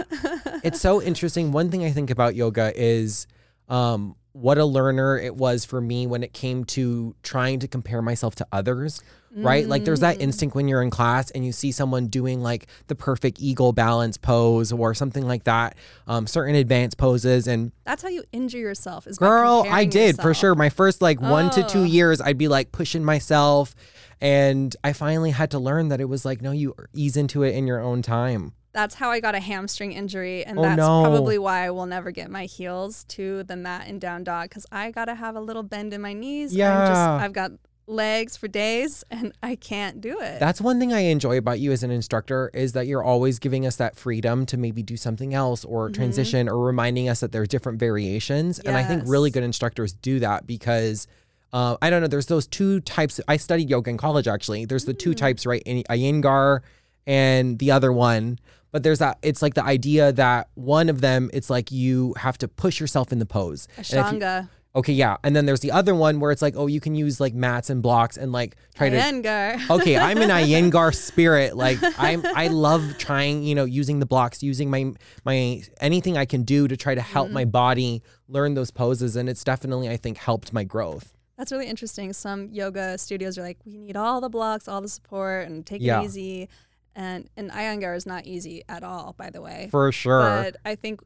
it's 0.64 0.80
so 0.80 1.00
interesting. 1.02 1.52
One 1.52 1.70
thing 1.70 1.84
I 1.84 1.90
think 1.90 2.10
about 2.10 2.34
yoga 2.34 2.72
is 2.74 3.26
um, 3.68 4.16
what 4.32 4.58
a 4.58 4.64
learner 4.64 5.18
it 5.18 5.36
was 5.36 5.64
for 5.64 5.80
me 5.80 6.06
when 6.06 6.22
it 6.22 6.32
came 6.32 6.64
to 6.66 7.14
trying 7.22 7.58
to 7.60 7.68
compare 7.68 8.02
myself 8.02 8.34
to 8.36 8.46
others, 8.52 9.02
right? 9.36 9.66
Like 9.68 9.84
there's 9.84 10.00
that 10.00 10.18
Mm. 10.18 10.22
instinct 10.22 10.54
when 10.56 10.68
you're 10.68 10.82
in 10.82 10.90
class 10.90 11.30
and 11.32 11.44
you 11.44 11.52
see 11.52 11.70
someone 11.72 12.06
doing 12.08 12.40
like 12.42 12.66
the 12.86 12.94
perfect 12.94 13.40
eagle 13.40 13.72
balance 13.72 14.16
pose 14.16 14.72
or 14.72 14.94
something 14.94 15.26
like 15.26 15.44
that, 15.44 15.76
um, 16.06 16.26
certain 16.26 16.54
advanced 16.54 16.96
poses. 16.98 17.46
And 17.46 17.72
That's 17.84 18.02
how 18.02 18.08
you 18.08 18.24
injure 18.32 18.58
yourself. 18.58 19.06
Is 19.06 19.18
girl, 19.18 19.64
I 19.68 19.84
did 19.84 20.16
for 20.16 20.34
sure. 20.34 20.54
My 20.54 20.68
first 20.70 21.02
like 21.02 21.20
one 21.20 21.50
to 21.50 21.62
two 21.64 21.84
years, 21.84 22.20
I'd 22.20 22.38
be 22.38 22.48
like 22.48 22.72
pushing 22.72 23.04
myself. 23.04 23.74
And 24.20 24.74
I 24.82 24.92
finally 24.92 25.30
had 25.30 25.50
to 25.52 25.58
learn 25.58 25.88
that 25.88 26.00
it 26.00 26.06
was 26.08 26.24
like, 26.24 26.42
no, 26.42 26.50
you 26.50 26.74
ease 26.92 27.16
into 27.16 27.42
it 27.44 27.54
in 27.54 27.66
your 27.66 27.80
own 27.80 28.02
time. 28.02 28.52
That's 28.72 28.96
how 28.96 29.10
I 29.10 29.20
got 29.20 29.34
a 29.34 29.40
hamstring 29.40 29.92
injury, 29.92 30.44
and 30.44 30.58
Oh, 30.58 30.62
that's 30.62 30.76
no. 30.76 31.02
probably 31.02 31.38
why 31.38 31.64
I 31.64 31.70
will 31.70 31.86
never 31.86 32.10
get 32.10 32.30
my 32.30 32.44
heels 32.44 33.04
to 33.04 33.42
the 33.44 33.56
mat 33.56 33.88
in 33.88 33.98
down 33.98 34.24
dog 34.24 34.50
because 34.50 34.66
I 34.70 34.90
gotta 34.90 35.14
have 35.14 35.34
a 35.36 35.40
little 35.40 35.62
bend 35.62 35.94
in 35.94 36.00
my 36.02 36.12
knees. 36.12 36.52
I'm 36.52 36.56
Yeah. 36.58 36.86
just, 36.86 37.00
I've 37.24 37.32
got 37.32 37.52
legs 37.88 38.36
for 38.36 38.46
days, 38.48 39.02
and 39.10 39.32
I 39.42 39.56
can't 39.56 40.00
do 40.00 40.20
it. 40.20 40.38
That's 40.40 40.60
one 40.60 40.78
thing 40.78 40.92
I 40.92 41.00
enjoy 41.00 41.38
about 41.38 41.58
you 41.60 41.72
as 41.72 41.82
an 41.82 41.90
instructor 41.90 42.50
is 42.54 42.72
that 42.72 42.86
you're 42.86 43.02
always 43.02 43.38
giving 43.38 43.66
us 43.66 43.76
that 43.76 43.96
freedom 43.96 44.46
to 44.46 44.56
maybe 44.56 44.82
do 44.82 44.96
something 44.96 45.34
else 45.34 45.64
or 45.64 45.86
Mm-hmm. 45.88 45.94
transition 45.94 46.48
or 46.48 46.58
reminding 46.64 47.08
us 47.08 47.20
that 47.20 47.32
there 47.32 47.42
are 47.42 47.46
different 47.46 47.78
variations. 47.80 48.58
And 48.58 48.76
I 48.76 48.84
think 48.84 49.02
really 49.06 49.30
good 49.30 49.42
instructors 49.42 49.92
do 49.94 50.20
that 50.20 50.46
because 50.46 51.06
uh, 51.52 51.76
I 51.80 51.88
don't 51.88 52.02
know, 52.02 52.08
there's 52.08 52.26
those 52.26 52.46
two 52.46 52.80
types. 52.80 53.20
I 53.26 53.38
studied 53.38 53.70
yoga 53.70 53.88
in 53.90 53.96
college 53.96 54.28
actually. 54.28 54.66
There's 54.66 54.84
the 54.84 54.92
Mm. 54.94 54.98
two 54.98 55.14
types, 55.14 55.46
right? 55.46 55.62
In- 55.64 55.82
Iyengar 55.88 56.60
and 57.06 57.58
the 57.58 57.70
other 57.70 57.92
one. 57.92 58.38
But 58.70 58.82
there's 58.82 58.98
that, 58.98 59.16
it's 59.22 59.40
like 59.40 59.54
the 59.54 59.64
idea 59.64 60.12
that 60.12 60.48
one 60.54 60.90
of 60.90 61.00
them, 61.00 61.30
it's 61.32 61.48
like 61.48 61.72
you 61.72 62.12
have 62.18 62.36
to 62.38 62.48
push 62.48 62.78
yourself 62.80 63.12
in 63.12 63.18
the 63.18 63.24
pose. 63.24 63.66
And 63.78 63.86
if 63.86 63.92
you- 63.92 63.98
Ashtanga, 63.98 64.48
okay, 64.74 64.92
yeah. 64.92 65.16
And 65.24 65.34
then 65.34 65.46
there's 65.46 65.60
the 65.60 65.72
other 65.72 65.94
one 65.94 66.20
where 66.20 66.30
it's 66.30 66.42
like, 66.42 66.54
oh, 66.56 66.66
you 66.66 66.80
can 66.80 66.94
use 66.94 67.20
like 67.20 67.34
mats 67.34 67.70
and 67.70 67.82
blocks 67.82 68.16
and 68.16 68.32
like 68.32 68.56
try 68.74 68.88
to 68.88 68.96
Iyengar. 68.96 69.70
okay, 69.78 69.96
I'm 69.96 70.18
an 70.18 70.30
Iyengar 70.30 70.94
spirit. 70.94 71.56
Like 71.56 71.78
I'm, 71.98 72.24
I 72.24 72.48
love 72.48 72.96
trying, 72.98 73.42
you 73.42 73.54
know, 73.54 73.64
using 73.64 74.00
the 74.00 74.06
blocks, 74.06 74.42
using 74.42 74.70
my 74.70 74.92
my 75.24 75.62
anything 75.80 76.16
I 76.16 76.24
can 76.24 76.42
do 76.42 76.68
to 76.68 76.76
try 76.76 76.94
to 76.94 77.00
help 77.00 77.30
my 77.30 77.42
mm-hmm. 77.42 77.50
body 77.50 78.02
learn 78.28 78.54
those 78.54 78.70
poses, 78.70 79.16
and 79.16 79.28
it's 79.28 79.44
definitely, 79.44 79.88
I 79.88 79.96
think, 79.96 80.18
helped 80.18 80.52
my 80.52 80.64
growth. 80.64 81.14
That's 81.36 81.52
really 81.52 81.68
interesting. 81.68 82.12
Some 82.12 82.48
yoga 82.50 82.98
studios 82.98 83.38
are 83.38 83.42
like, 83.42 83.58
we 83.64 83.78
need 83.78 83.96
all 83.96 84.20
the 84.20 84.28
blocks, 84.28 84.66
all 84.66 84.80
the 84.80 84.88
support, 84.88 85.46
and 85.46 85.64
take 85.64 85.80
Yeah. 85.80 86.00
it 86.00 86.04
easy. 86.04 86.48
And 86.96 87.30
and 87.36 87.50
Iyengar 87.52 87.96
is 87.96 88.06
not 88.06 88.26
easy 88.26 88.64
at 88.68 88.82
all, 88.82 89.14
by 89.16 89.30
the 89.30 89.40
way. 89.40 89.68
For 89.70 89.92
sure. 89.92 90.20
But 90.20 90.56
I 90.64 90.74
think 90.74 91.00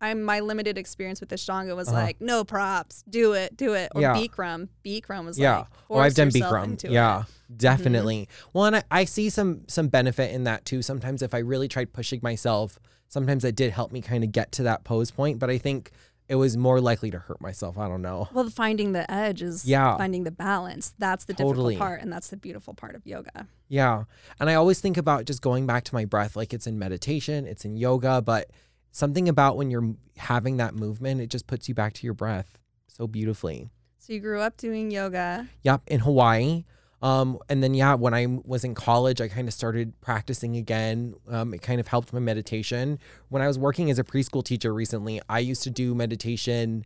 I'm 0.00 0.22
my 0.22 0.40
limited 0.40 0.76
experience 0.76 1.20
with 1.20 1.30
the 1.30 1.36
Ashtanga 1.36 1.74
was 1.74 1.88
Uh-huh. 1.88 1.96
like, 1.96 2.20
no 2.20 2.44
props, 2.44 3.02
do 3.08 3.32
it, 3.32 3.56
do 3.56 3.72
it. 3.74 3.90
Or 3.94 4.02
Yeah. 4.02 4.14
Bikram. 4.14 4.68
Bikram 4.84 5.24
was 5.24 5.38
yeah. 5.38 5.58
like, 5.58 5.66
oh, 5.90 5.98
I've 5.98 6.14
done 6.14 6.28
Bikram. 6.30 6.82
Yeah. 6.90 7.20
it. 7.20 7.22
Mm-hmm. 7.22 7.56
Definitely. 7.56 8.28
Well, 8.52 8.64
and 8.66 8.76
I, 8.76 8.82
I 8.90 9.04
see 9.04 9.30
some 9.30 9.62
some 9.68 9.88
benefit 9.88 10.34
in 10.34 10.44
that 10.44 10.64
too. 10.64 10.82
Sometimes 10.82 11.22
if 11.22 11.32
I 11.34 11.38
really 11.38 11.68
tried 11.68 11.92
pushing 11.92 12.20
myself, 12.22 12.78
sometimes 13.08 13.44
it 13.44 13.54
did 13.56 13.72
help 13.72 13.92
me 13.92 14.00
kind 14.02 14.24
of 14.24 14.32
get 14.32 14.52
to 14.52 14.62
that 14.64 14.84
pose 14.84 15.10
point. 15.10 15.38
But 15.38 15.48
I 15.50 15.58
think 15.58 15.92
it 16.28 16.34
was 16.34 16.56
more 16.56 16.80
likely 16.80 17.08
to 17.12 17.20
hurt 17.20 17.40
myself. 17.40 17.78
I 17.78 17.86
don't 17.86 18.02
know. 18.02 18.28
Well, 18.34 18.50
finding 18.50 18.92
the 18.92 19.08
edge 19.10 19.42
is 19.42 19.64
Yeah. 19.64 19.96
finding 19.96 20.24
the 20.24 20.32
balance. 20.32 20.92
That's 20.98 21.24
the 21.24 21.34
Totally. 21.34 21.74
difficult 21.74 21.78
part, 21.88 22.02
and 22.02 22.12
that's 22.12 22.28
the 22.28 22.36
beautiful 22.36 22.74
part 22.74 22.96
of 22.96 23.06
yoga. 23.06 23.46
Yeah. 23.68 24.04
And 24.40 24.50
I 24.50 24.54
always 24.54 24.80
think 24.80 24.96
about 24.96 25.24
just 25.24 25.40
going 25.40 25.66
back 25.66 25.84
to 25.84 25.94
my 25.94 26.04
breath, 26.04 26.34
like 26.34 26.52
it's 26.52 26.66
in 26.66 26.80
meditation, 26.80 27.46
it's 27.46 27.64
in 27.64 27.76
yoga, 27.76 28.20
but 28.22 28.50
something 28.96 29.28
about 29.28 29.58
when 29.58 29.70
you're 29.70 29.94
having 30.16 30.56
that 30.56 30.74
movement, 30.74 31.20
it 31.20 31.28
just 31.28 31.46
puts 31.46 31.68
you 31.68 31.74
back 31.74 31.92
to 31.92 32.06
your 32.06 32.14
breath 32.14 32.58
so 32.88 33.06
beautifully. 33.06 33.68
So 33.98 34.14
you 34.14 34.20
grew 34.20 34.40
up 34.40 34.56
doing 34.56 34.90
yoga. 34.90 35.48
Yep, 35.62 35.82
in 35.88 36.00
Hawaii. 36.00 36.64
Um, 37.02 37.38
and 37.50 37.62
then 37.62 37.74
yeah, 37.74 37.94
when 37.94 38.14
I 38.14 38.26
was 38.44 38.64
in 38.64 38.74
college, 38.74 39.20
I 39.20 39.28
kind 39.28 39.48
of 39.48 39.52
started 39.52 40.00
practicing 40.00 40.56
again. 40.56 41.14
Um, 41.28 41.52
it 41.52 41.60
kind 41.60 41.78
of 41.78 41.88
helped 41.88 42.14
my 42.14 42.20
meditation. 42.20 42.98
When 43.28 43.42
I 43.42 43.46
was 43.46 43.58
working 43.58 43.90
as 43.90 43.98
a 43.98 44.04
preschool 44.04 44.42
teacher 44.42 44.72
recently, 44.72 45.20
I 45.28 45.40
used 45.40 45.62
to 45.64 45.70
do 45.70 45.94
meditation 45.94 46.84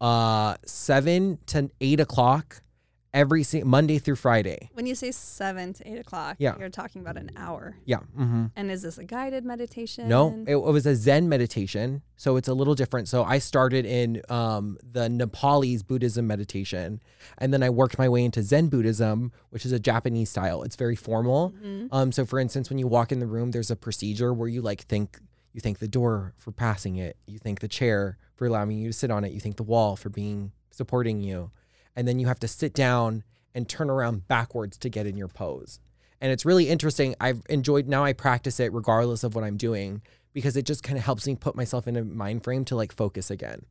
uh 0.00 0.56
seven 0.66 1.38
to 1.46 1.70
eight 1.80 2.00
o'clock 2.00 2.62
every 3.14 3.42
si- 3.44 3.62
Monday 3.62 3.98
through 3.98 4.16
Friday. 4.16 4.68
When 4.74 4.84
you 4.86 4.94
say 4.94 5.12
seven 5.12 5.72
to 5.74 5.88
eight 5.90 5.98
o'clock, 5.98 6.36
Yeah. 6.38 6.56
you're 6.58 6.68
talking 6.68 7.00
about 7.00 7.16
an 7.16 7.30
hour. 7.36 7.76
Yeah. 7.86 8.00
Mm-hmm. 8.18 8.46
And 8.56 8.70
is 8.70 8.82
this 8.82 8.98
a 8.98 9.04
guided 9.04 9.44
meditation? 9.44 10.08
No, 10.08 10.44
it, 10.46 10.56
was 10.56 10.84
a 10.84 10.96
Zen 10.96 11.28
meditation, 11.28 12.02
so 12.16 12.36
it's 12.36 12.48
a 12.48 12.54
little 12.54 12.74
different. 12.74 13.08
So 13.08 13.22
I 13.24 13.38
started 13.38 13.86
in 13.86 14.20
um, 14.28 14.76
the 14.82 15.08
Nepalese 15.08 15.82
Buddhism 15.84 16.26
meditation, 16.26 17.00
and 17.38 17.52
then 17.54 17.62
I 17.62 17.70
worked 17.70 17.96
my 17.98 18.08
way 18.08 18.24
into 18.24 18.42
Zen 18.42 18.68
Buddhism, 18.68 19.32
which 19.50 19.64
is 19.64 19.72
a 19.72 19.78
Japanese 19.78 20.28
style. 20.30 20.62
It's 20.64 20.76
very 20.76 20.96
formal. 20.96 21.54
Mhm. 21.64 21.88
Um, 21.92 22.12
so 22.12 22.26
for 22.26 22.40
instance, 22.40 22.68
when 22.68 22.78
you 22.78 22.88
walk 22.88 23.12
in 23.12 23.20
the 23.20 23.26
room, 23.26 23.52
there's 23.52 23.70
a 23.70 23.76
procedure 23.76 24.34
where 24.34 24.48
you 24.48 24.60
like 24.60 24.82
think 24.82 25.20
you 25.52 25.60
thank 25.60 25.78
the 25.78 25.86
door 25.88 26.34
for 26.36 26.50
passing 26.50 26.96
it, 26.96 27.16
you 27.26 27.38
thank 27.38 27.60
the 27.60 27.68
chair 27.68 28.18
for 28.34 28.46
allowing 28.46 28.72
you 28.72 28.88
to 28.88 28.92
sit 28.92 29.08
on 29.12 29.22
it, 29.24 29.30
you 29.30 29.38
thank 29.38 29.56
the 29.56 29.62
wall 29.62 29.94
for 29.94 30.08
being 30.08 30.50
supporting 30.72 31.20
you, 31.20 31.52
and 31.96 32.06
then 32.08 32.18
you 32.18 32.26
have 32.26 32.40
to 32.40 32.48
sit 32.48 32.74
down 32.74 33.22
and 33.54 33.68
turn 33.68 33.88
around 33.90 34.26
backwards 34.28 34.76
to 34.78 34.88
get 34.88 35.06
in 35.06 35.16
your 35.16 35.28
pose. 35.28 35.78
And 36.20 36.32
it's 36.32 36.44
really 36.44 36.68
interesting. 36.68 37.14
I've 37.20 37.42
enjoyed 37.48 37.86
now 37.86 38.04
I 38.04 38.12
practice 38.12 38.58
it 38.60 38.72
regardless 38.72 39.24
of 39.24 39.34
what 39.34 39.44
I'm 39.44 39.56
doing 39.56 40.02
because 40.32 40.56
it 40.56 40.64
just 40.64 40.82
kind 40.82 40.98
of 40.98 41.04
helps 41.04 41.26
me 41.26 41.36
put 41.36 41.54
myself 41.54 41.86
in 41.86 41.96
a 41.96 42.02
mind 42.04 42.42
frame 42.42 42.64
to 42.66 42.76
like 42.76 42.92
focus 42.92 43.30
again. 43.30 43.66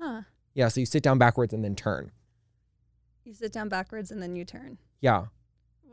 Huh. 0.00 0.22
Yeah, 0.54 0.68
so 0.68 0.80
you 0.80 0.86
sit 0.86 1.02
down 1.02 1.18
backwards 1.18 1.52
and 1.52 1.62
then 1.64 1.74
turn. 1.74 2.12
You 3.24 3.34
sit 3.34 3.52
down 3.52 3.68
backwards 3.68 4.10
and 4.10 4.22
then 4.22 4.36
you 4.36 4.44
turn. 4.44 4.78
Yeah. 5.00 5.26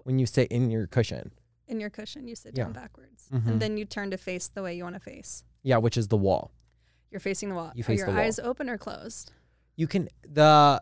When 0.04 0.20
you 0.20 0.26
sit 0.26 0.50
in 0.52 0.70
your 0.70 0.88
cushion. 0.88 1.32
In 1.68 1.80
your 1.80 1.90
cushion, 1.90 2.28
you 2.28 2.36
sit 2.36 2.56
Yeah. 2.58 2.66
down 2.66 2.74
backwards. 2.74 3.28
Mhm. 3.32 3.48
And 3.48 3.62
then 3.62 3.78
you 3.78 3.86
turn 3.86 4.12
to 4.12 4.18
face 4.18 4.48
the 4.48 4.62
way 4.62 4.76
you 4.76 4.84
want 4.84 4.96
to 4.96 5.00
face. 5.00 5.44
Yeah, 5.64 5.78
which 5.78 5.98
is 5.98 6.10
the 6.10 6.18
wall. 6.18 6.52
You're 7.10 7.20
facing 7.20 7.50
the 7.50 7.56
wall. 7.56 7.72
You 7.76 7.82
Are 7.82 7.86
face 7.86 7.98
your 8.00 8.08
the 8.08 8.14
wall. 8.14 8.22
eyes 8.22 8.40
open 8.40 8.70
or 8.70 8.78
closed? 8.78 9.32
you 9.76 9.88
can 9.88 10.08
the 10.24 10.80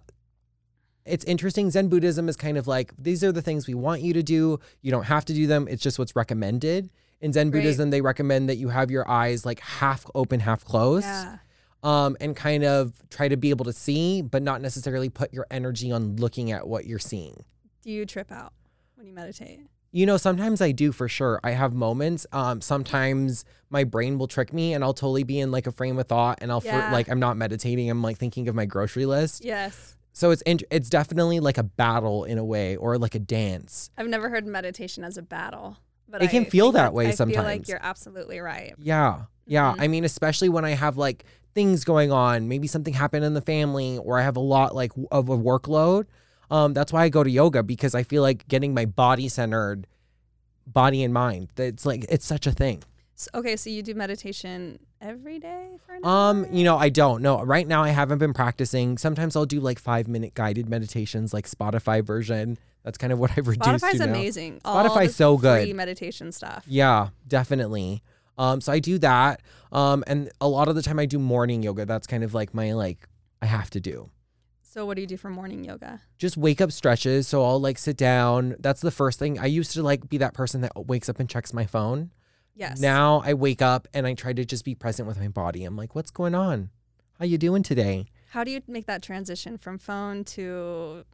it's 1.05 1.25
interesting. 1.25 1.70
Zen 1.72 1.88
buddhism 1.88 2.29
is 2.29 2.36
kind 2.36 2.58
of 2.58 2.67
like 2.67 2.93
these 2.98 3.24
are 3.24 3.31
the 3.31 3.41
things 3.41 3.67
we 3.67 3.74
want 3.74 4.01
you 4.01 4.13
to 4.13 4.24
do. 4.24 4.60
You 4.81 4.91
don't 4.91 5.05
have 5.05 5.25
to 5.25 5.34
do 5.34 5.48
them. 5.48 5.67
It's 5.70 5.81
just 5.81 5.98
what's 6.00 6.15
recommended. 6.15 6.89
In 7.22 7.34
zen 7.34 7.48
Right. 7.48 7.60
buddhism 7.60 7.91
they 7.91 8.01
recommend 8.01 8.50
that 8.50 8.55
you 8.58 8.70
have 8.70 8.89
your 8.89 9.08
eyes 9.10 9.46
like 9.46 9.60
half 9.60 10.05
open 10.15 10.39
half 10.39 10.65
closed 10.65 11.05
Yeah. 11.05 11.38
um 11.84 12.17
and 12.20 12.36
kind 12.36 12.63
of 12.63 12.93
try 13.12 13.27
to 13.27 13.38
be 13.38 13.51
able 13.51 13.65
to 13.65 13.74
see 13.74 14.24
but 14.24 14.41
not 14.41 14.60
necessarily 14.60 15.08
put 15.10 15.31
your 15.31 15.46
energy 15.51 15.91
on 15.91 16.15
looking 16.15 16.51
at 16.51 16.67
what 16.67 16.86
you're 16.88 16.98
seeing. 16.98 17.43
Do 17.84 17.91
you 17.91 18.08
trip 18.08 18.31
out 18.31 18.53
when 18.96 19.05
you 19.05 19.13
meditate? 19.13 19.60
you 19.93 20.05
know 20.05 20.15
sometimes 20.17 20.62
i 20.62 20.72
do 20.72 20.91
for 20.93 21.08
sure. 21.10 21.39
I 21.43 21.51
have 21.51 21.74
moments 21.74 22.25
um 22.31 22.60
sometimes 22.62 23.46
my 23.70 23.84
brain 23.84 24.17
will 24.17 24.27
trick 24.27 24.51
me 24.51 24.74
and 24.74 24.84
i'll 24.84 24.93
totally 24.93 25.24
be 25.24 25.39
in 25.39 25.51
like 25.51 25.67
a 25.67 25.72
frame 25.72 26.00
of 26.00 26.08
thought 26.08 26.39
and 26.41 26.51
i'll 26.51 26.62
fr- 26.62 26.70
like 26.91 27.08
i'm 27.10 27.20
not 27.20 27.38
meditating. 27.38 27.88
I'm 27.89 28.01
like 28.01 28.17
thinking 28.17 28.48
of 28.50 28.55
my 28.55 28.65
grocery 28.65 29.05
list. 29.05 29.43
Yes. 29.46 29.96
So 30.13 30.32
it's 30.32 30.44
it's 30.48 30.89
definitely 30.89 31.39
like 31.39 31.58
a 31.58 31.63
battle 31.63 32.24
in 32.25 32.38
a 32.38 32.44
way 32.44 32.75
or 32.75 32.98
like 32.98 33.15
a 33.15 33.20
dance 33.20 33.89
I've 33.98 34.08
never 34.08 34.30
heard 34.30 34.46
meditation 34.46 35.03
as 35.03 35.18
a 35.18 35.22
battle. 35.22 35.77
But 36.10 36.22
It 36.24 36.30
can 36.32 36.46
I 36.46 36.50
feel 36.50 36.74
that 36.74 36.94
way 36.94 37.12
sometimes. 37.13 37.38
I 37.38 37.41
feel 37.41 37.46
like 37.60 37.68
you're 37.70 37.80
absolutely 37.82 38.39
right. 38.39 38.74
yeah 38.77 39.24
yeah 39.48 39.74
Mhm. 39.74 39.82
i 39.82 39.88
mean 39.88 40.03
especially 40.06 40.50
when 40.50 40.63
i 40.65 40.72
have 40.72 40.98
like 40.98 41.25
things 41.56 41.84
going 41.84 42.12
on 42.12 42.48
maybe 42.48 42.68
something 42.68 42.94
happened 42.94 43.25
in 43.25 43.34
the 43.34 43.41
family 43.41 43.98
or 43.98 44.20
i 44.20 44.22
have 44.22 44.38
a 44.38 44.41
lot 44.41 44.75
like 44.75 44.91
of 45.12 45.30
a 45.30 45.38
workload 45.38 46.06
um 46.51 46.74
that's 46.74 46.94
why 46.94 47.03
i 47.03 47.10
go 47.10 47.24
to 47.24 47.30
yoga 47.32 47.63
because 47.63 47.96
i 47.96 48.03
feel 48.03 48.22
like 48.22 48.48
getting 48.48 48.74
my 48.74 48.86
body 48.86 49.27
centered 49.27 49.88
body 50.68 51.03
and 51.03 51.13
mind 51.13 51.50
it's 51.58 51.86
like 51.86 52.06
it's 52.08 52.25
such 52.25 52.46
a 52.46 52.51
thing 52.51 52.84
So, 53.22 53.30
okay, 53.36 53.56
so 53.56 53.70
you 53.70 53.84
do 53.84 53.94
meditation 53.94 54.80
every 55.00 55.38
day 55.38 55.78
for 55.86 55.94
an 55.94 56.04
um 56.04 56.44
hour? 56.44 56.51
you 56.51 56.63
know 56.63 56.78
i 56.78 56.90
don't 56.90 57.22
know 57.22 57.42
right 57.44 57.68
now 57.68 57.84
i 57.84 57.90
haven't 57.90 58.18
been 58.20 58.34
practicing 58.34 58.98
sometimes 59.00 59.36
i'll 59.36 59.48
do 59.48 59.60
like 59.60 59.80
five 59.80 60.08
minute 60.08 60.36
guided 60.36 60.70
meditations 60.70 61.34
like 61.34 61.48
spotify 61.48 62.04
version 62.04 62.58
that's 62.84 62.98
kind 62.98 63.13
of 63.13 63.20
what 63.20 63.32
i've 63.38 63.48
reduced 63.48 63.84
Spotify's 63.84 64.00
to 64.00 64.06
now. 64.08 64.13
amazing. 64.13 64.60
Spotify's 64.66 65.16
so 65.16 65.38
good. 65.38 65.63
Free 65.63 65.74
meditation 65.74 66.32
stuff. 66.32 66.63
Yeah, 66.68 67.10
definitely. 67.28 68.01
Um, 68.40 68.60
so 68.60 68.72
I 68.72 68.80
do 68.80 68.98
that. 69.00 69.42
Um, 69.72 70.04
and 70.08 70.32
a 70.42 70.48
lot 70.48 70.68
of 70.68 70.74
the 70.74 70.82
time 70.82 70.98
I 70.98 71.06
do 71.06 71.20
morning 71.20 71.62
yoga. 71.62 71.86
That's 71.86 72.08
kind 72.08 72.24
of 72.24 72.34
like 72.34 72.56
my 72.56 72.74
like 72.74 73.08
I 73.40 73.46
have 73.46 73.70
to 73.72 73.80
do. 73.80 74.10
So 74.63 74.86
what 74.86 74.96
do 74.96 75.01
you 75.01 75.08
do 75.08 75.18
for 75.18 75.30
morning 75.30 75.63
yoga? 75.63 76.01
Just 76.18 76.38
wake 76.38 76.60
up 76.60 76.72
stretches. 76.72 77.28
So 77.28 77.46
I'll 77.46 77.62
like 77.62 77.78
sit 77.78 77.98
down. 77.98 78.56
That's 78.60 78.82
the 78.82 78.90
first 78.90 79.20
thing. 79.20 79.38
I 79.38 79.46
used 79.46 79.74
to 79.74 79.84
like 79.84 80.10
be 80.10 80.18
that 80.18 80.34
person 80.34 80.62
that 80.62 80.72
wakes 80.88 81.08
up 81.08 81.20
and 81.20 81.30
checks 81.30 81.54
my 81.54 81.66
phone. 81.66 82.10
Yes. 82.55 82.79
Now 82.79 83.22
I 83.25 83.34
wake 83.34 83.62
up 83.62 83.88
and 83.93 84.05
I 84.05 84.13
try 84.13 84.34
to 84.34 84.46
just 84.46 84.65
be 84.65 84.75
present 84.75 85.08
with 85.08 85.20
my 85.20 85.27
body. 85.27 85.63
I'm 85.63 85.75
like, 85.75 85.96
what's 85.96 86.12
going 86.12 86.36
on? 86.36 86.70
How 87.20 87.25
you 87.25 87.38
doing 87.38 87.63
today? 87.63 88.08
How 88.31 88.43
do 88.43 88.51
you 88.51 88.62
make 88.67 88.88
that 88.88 89.01
transition 89.01 89.58
from 89.58 89.77
phone 89.77 90.24
to 90.25 91.05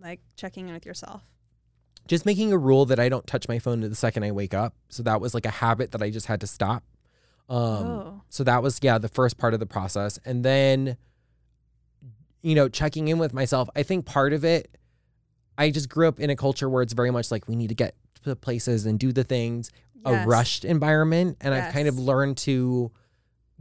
like 0.00 0.20
checking 0.36 0.68
in 0.68 0.74
with 0.74 0.86
yourself? 0.86 1.22
Just 2.06 2.24
making 2.24 2.52
a 2.52 2.58
rule 2.58 2.86
that 2.86 2.98
I 2.98 3.08
don't 3.08 3.26
touch 3.26 3.48
my 3.48 3.58
phone 3.58 3.80
the 3.80 3.94
second 3.94 4.22
I 4.24 4.32
wake 4.32 4.54
up. 4.54 4.74
So 4.88 5.02
that 5.02 5.20
was 5.20 5.34
like 5.34 5.46
a 5.46 5.50
habit 5.50 5.92
that 5.92 6.02
I 6.02 6.10
just 6.10 6.26
had 6.26 6.40
to 6.40 6.46
stop. 6.46 6.82
Um, 7.48 7.58
oh. 7.58 8.22
So 8.28 8.44
that 8.44 8.62
was 8.62 8.78
yeah 8.82 8.98
the 8.98 9.08
first 9.08 9.38
part 9.38 9.54
of 9.54 9.60
the 9.60 9.66
process, 9.66 10.18
and 10.24 10.44
then 10.44 10.96
you 12.42 12.54
know 12.54 12.68
checking 12.68 13.08
in 13.08 13.18
with 13.18 13.32
myself. 13.32 13.70
I 13.74 13.82
think 13.82 14.04
part 14.04 14.32
of 14.32 14.44
it, 14.44 14.76
I 15.56 15.70
just 15.70 15.88
grew 15.88 16.08
up 16.08 16.20
in 16.20 16.28
a 16.28 16.36
culture 16.36 16.68
where 16.68 16.82
it's 16.82 16.92
very 16.92 17.10
much 17.10 17.30
like 17.30 17.48
we 17.48 17.56
need 17.56 17.68
to 17.68 17.74
get 17.74 17.94
to 18.28 18.36
places 18.36 18.86
and 18.86 18.98
do 18.98 19.12
the 19.12 19.24
things, 19.24 19.70
a 20.04 20.24
rushed 20.24 20.64
environment, 20.64 21.36
and 21.40 21.54
I've 21.54 21.72
kind 21.72 21.88
of 21.88 21.98
learned 21.98 22.36
to 22.38 22.92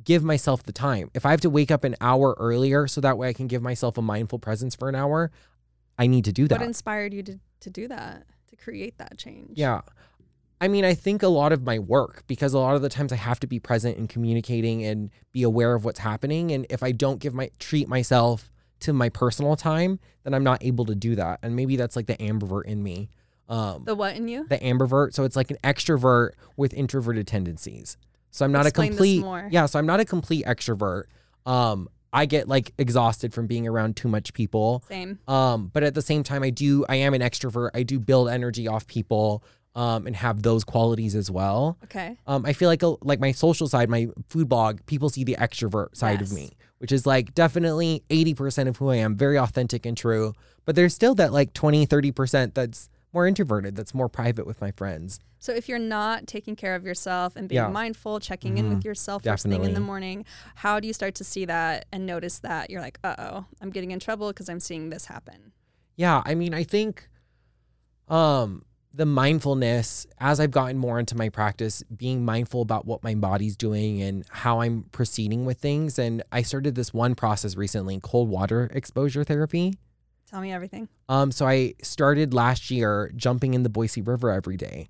give 0.04 0.24
myself 0.24 0.64
the 0.64 0.72
time. 0.72 1.10
If 1.14 1.26
I 1.26 1.32
have 1.32 1.42
to 1.42 1.50
wake 1.50 1.72
up 1.72 1.84
an 1.84 1.96
hour 2.00 2.36
earlier 2.38 2.88
so 2.88 3.02
that 3.02 3.18
way 3.18 3.30
I 3.30 3.34
can 3.34 3.48
give 3.48 3.62
myself 3.62 3.98
a 3.98 4.02
mindful 4.02 4.40
presence 4.40 4.76
for 4.76 4.88
an 4.90 4.96
hour, 4.96 5.32
I 5.98 6.08
need 6.08 6.26
to 6.26 6.32
do 6.32 6.48
that. 6.48 6.60
What 6.60 6.68
inspired 6.68 7.14
you 7.14 7.24
to, 7.24 7.40
to 7.62 7.70
do 7.70 7.88
that, 7.88 8.26
to 8.50 8.56
create 8.56 9.00
that 9.00 9.18
change? 9.18 9.58
Yeah. 9.58 9.82
I 10.60 10.68
mean, 10.68 10.86
I 10.86 10.94
think 10.94 11.24
a 11.24 11.28
lot 11.28 11.52
of 11.52 11.64
my 11.64 11.80
work 11.80 12.24
because 12.28 12.54
a 12.54 12.60
lot 12.60 12.76
of 12.76 12.82
the 12.82 12.90
times 12.90 13.12
I 13.12 13.16
have 13.16 13.40
to 13.42 13.48
be 13.48 13.60
present 13.60 13.98
and 13.98 14.10
communicating 14.10 14.84
and 14.84 15.12
be 15.32 15.44
aware 15.44 15.76
of 15.76 15.86
what's 15.86 16.00
happening. 16.00 16.52
And 16.52 16.66
if 16.70 16.82
I 16.82 16.92
don't 16.92 17.20
give 17.20 17.34
my 17.34 17.50
treat 17.60 17.88
myself 17.88 18.52
to 18.80 18.94
my 18.94 19.10
personal 19.10 19.56
time, 19.56 20.00
then 20.24 20.34
I'm 20.34 20.44
not 20.44 20.64
able 20.64 20.86
to 20.86 20.96
do 20.96 21.16
that. 21.16 21.40
And 21.44 21.56
maybe 21.56 21.76
that's 21.76 21.96
like 21.96 22.08
the 22.08 22.18
ambivert 22.18 22.66
in 22.66 22.82
me. 22.82 23.10
Um, 23.50 23.84
The 23.86 23.96
what 23.96 24.16
in 24.16 24.28
you? 24.28 24.46
the 24.48 24.58
ambivert. 24.60 25.14
So 25.14 25.24
it's 25.24 25.36
like 25.36 25.52
an 25.52 25.58
extrovert 25.64 26.32
with 26.58 26.74
introverted 26.74 27.28
tendencies. 27.28 27.98
So 28.32 28.46
I'm 28.46 28.52
not 28.52 28.66
Explain 28.66 28.88
a 28.88 28.92
this 28.92 28.98
complete 28.98 29.22
more. 29.22 29.48
yeah. 29.52 29.66
So 29.66 29.80
I'm 29.80 29.86
not 29.86 30.00
a 30.00 30.06
complete 30.06 30.46
extrovert. 30.46 31.04
Um, 31.46 31.88
I 32.14 32.26
get 32.26 32.48
like 32.48 32.74
exhausted 32.78 33.34
from 33.34 33.48
being 33.48 33.68
around 33.68 33.96
too 33.96 34.08
much 34.08 34.34
people. 34.34 34.84
Same. 34.88 35.20
Um, 35.28 35.70
but 35.74 35.84
at 35.84 35.94
the 35.94 36.02
same 36.02 36.24
time, 36.24 36.44
I 36.44 36.50
do 36.50 36.86
I 36.90 36.96
am 36.98 37.14
an 37.14 37.22
extrovert. 37.22 37.72
I 37.74 37.84
do 37.84 38.00
build 38.00 38.30
energy 38.30 38.68
off 38.68 38.86
people. 38.88 39.44
Um, 39.76 40.08
and 40.08 40.16
have 40.16 40.42
those 40.42 40.64
qualities 40.64 41.14
as 41.14 41.30
well. 41.30 41.78
Okay. 41.84 42.18
Um, 42.26 42.48
I 42.48 42.54
feel 42.54 42.68
like 42.68 42.82
a, 42.82 42.96
like 43.02 43.20
my 43.20 43.32
social 43.32 43.68
side, 43.68 43.92
my 43.92 44.08
food 44.28 44.50
blog, 44.50 44.80
people 44.88 45.08
see 45.08 45.24
the 45.24 45.36
extrovert 45.36 45.96
side 45.96 46.20
of 46.20 46.32
me, 46.34 46.50
which 46.80 46.92
is 46.92 47.06
like 47.06 47.36
definitely 47.36 48.04
80% 48.10 48.68
of 48.70 48.78
who 48.78 48.90
I 48.90 48.96
am, 48.96 49.16
very 49.16 49.38
authentic 49.38 49.86
and 49.86 49.96
true. 49.96 50.34
But 50.66 50.76
there's 50.76 50.96
still 50.96 51.14
that 51.16 51.32
like 51.32 51.54
20, 51.54 51.86
30% 51.86 52.56
that's 52.56 52.90
more 53.14 53.26
introverted, 53.28 53.76
that's 53.76 53.94
more 53.94 54.10
private 54.10 54.46
with 54.46 54.62
my 54.62 54.72
friends. 54.72 55.20
So 55.40 55.54
if 55.54 55.70
you're 55.70 55.80
not 55.80 56.28
taking 56.28 56.56
care 56.56 56.76
of 56.76 56.84
yourself 56.84 57.36
and 57.36 57.48
being 57.48 57.62
Yeah. 57.62 57.70
mindful, 57.70 58.20
checking 58.20 58.58
in 58.58 58.70
with 58.70 58.84
yourself 58.84 59.24
first 59.24 59.44
thing 59.46 59.64
in 59.64 59.74
the 59.74 59.80
morning, 59.80 60.26
how 60.56 60.80
do 60.80 60.88
you 60.88 60.94
start 60.94 61.16
to 61.16 61.24
see 61.24 61.46
that 61.46 61.86
and 61.92 62.06
notice 62.06 62.40
that 62.40 62.70
you're 62.70 62.82
like, 62.82 63.00
uh 63.04 63.16
oh, 63.20 63.46
I'm 63.62 63.70
getting 63.70 63.92
in 63.92 64.00
trouble 64.00 64.30
because 64.30 64.50
I'm 64.50 64.60
seeing 64.60 64.90
this 64.90 65.06
happen? 65.06 65.54
Yeah, 65.96 66.22
I 66.26 66.36
mean, 66.36 66.54
I 66.54 66.64
think 66.64 67.10
um 68.08 68.64
the 68.94 69.06
mindfulness 69.06 70.08
as 70.20 70.40
I've 70.40 70.50
gotten 70.50 70.78
more 70.78 70.98
into 71.00 71.16
my 71.16 71.30
practice, 71.30 71.84
being 71.96 72.26
mindful 72.26 72.64
about 72.64 72.86
what 72.86 73.04
my 73.04 73.14
body's 73.14 73.56
doing 73.56 74.02
and 74.02 74.26
how 74.30 74.62
I'm 74.62 74.84
proceeding 74.92 75.46
with 75.46 75.60
things. 75.60 76.00
And 76.00 76.24
I 76.32 76.42
started 76.42 76.74
this 76.74 76.96
one 76.96 77.14
process 77.14 77.56
recently, 77.56 78.00
cold 78.02 78.28
water 78.28 78.72
exposure 78.74 79.24
therapy. 79.24 79.76
Tell 80.30 80.42
me 80.42 80.52
everything. 80.52 80.90
Um, 81.10 81.32
so 81.32 81.46
I 81.48 81.74
started 81.82 82.34
last 82.34 82.70
year 82.70 83.12
jumping 83.16 83.54
in 83.54 83.64
the 83.64 83.70
Boise 83.70 84.02
River 84.02 84.30
every 84.32 84.58
day. 84.58 84.90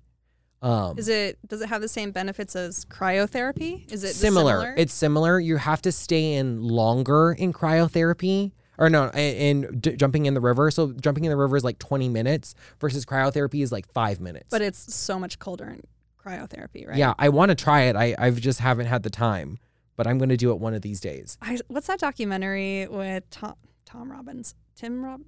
Um, 0.60 0.98
Is 0.98 1.08
it 1.08 1.38
does 1.46 1.60
it 1.60 1.68
have 1.68 1.80
the 1.80 1.88
same 1.88 2.10
benefits 2.10 2.56
as 2.56 2.84
cryotherapy? 2.86 3.90
Is 3.92 4.02
it 4.02 4.14
similar. 4.14 4.74
It's 4.76 4.92
similar. 4.92 5.38
You 5.38 5.56
have 5.56 5.80
to 5.82 5.92
stay 5.92 6.34
in 6.34 6.60
longer 6.64 7.30
in 7.32 7.52
cryotherapy, 7.52 8.50
or 8.76 8.90
no, 8.90 9.08
in, 9.10 9.62
in 9.64 9.78
d- 9.78 9.94
jumping 9.94 10.26
in 10.26 10.34
the 10.34 10.40
river. 10.40 10.72
So 10.72 10.90
jumping 11.00 11.24
in 11.24 11.30
the 11.30 11.36
river 11.36 11.56
is 11.56 11.62
like 11.62 11.78
20 11.78 12.08
minutes 12.08 12.56
versus 12.80 13.04
cryotherapy 13.06 13.62
is 13.62 13.70
like 13.70 13.86
five 13.92 14.18
minutes. 14.20 14.46
but 14.50 14.60
it's 14.60 14.92
so 14.92 15.16
much 15.20 15.38
colder 15.38 15.68
in 15.68 15.82
cryotherapy, 16.20 16.88
right? 16.88 16.96
Yeah, 16.96 17.14
I 17.20 17.28
want 17.28 17.50
to 17.50 17.54
try 17.54 17.82
it. 17.82 17.94
I 17.94 18.16
I've 18.18 18.40
just 18.40 18.58
haven't 18.58 18.86
had 18.86 19.04
the 19.04 19.10
time. 19.10 19.58
but 19.94 20.08
I'm 20.08 20.18
going 20.18 20.28
to 20.30 20.36
do 20.36 20.50
it 20.50 20.58
one 20.58 20.74
of 20.74 20.82
these 20.82 20.98
days. 21.00 21.38
I, 21.40 21.58
what's 21.68 21.86
that 21.86 22.00
documentary 22.00 22.88
with 22.88 23.28
Tom 23.30 23.54
Tom 23.88 24.12
Robbins? 24.12 24.54
Tim 24.76 25.02
Rob? 25.04 25.22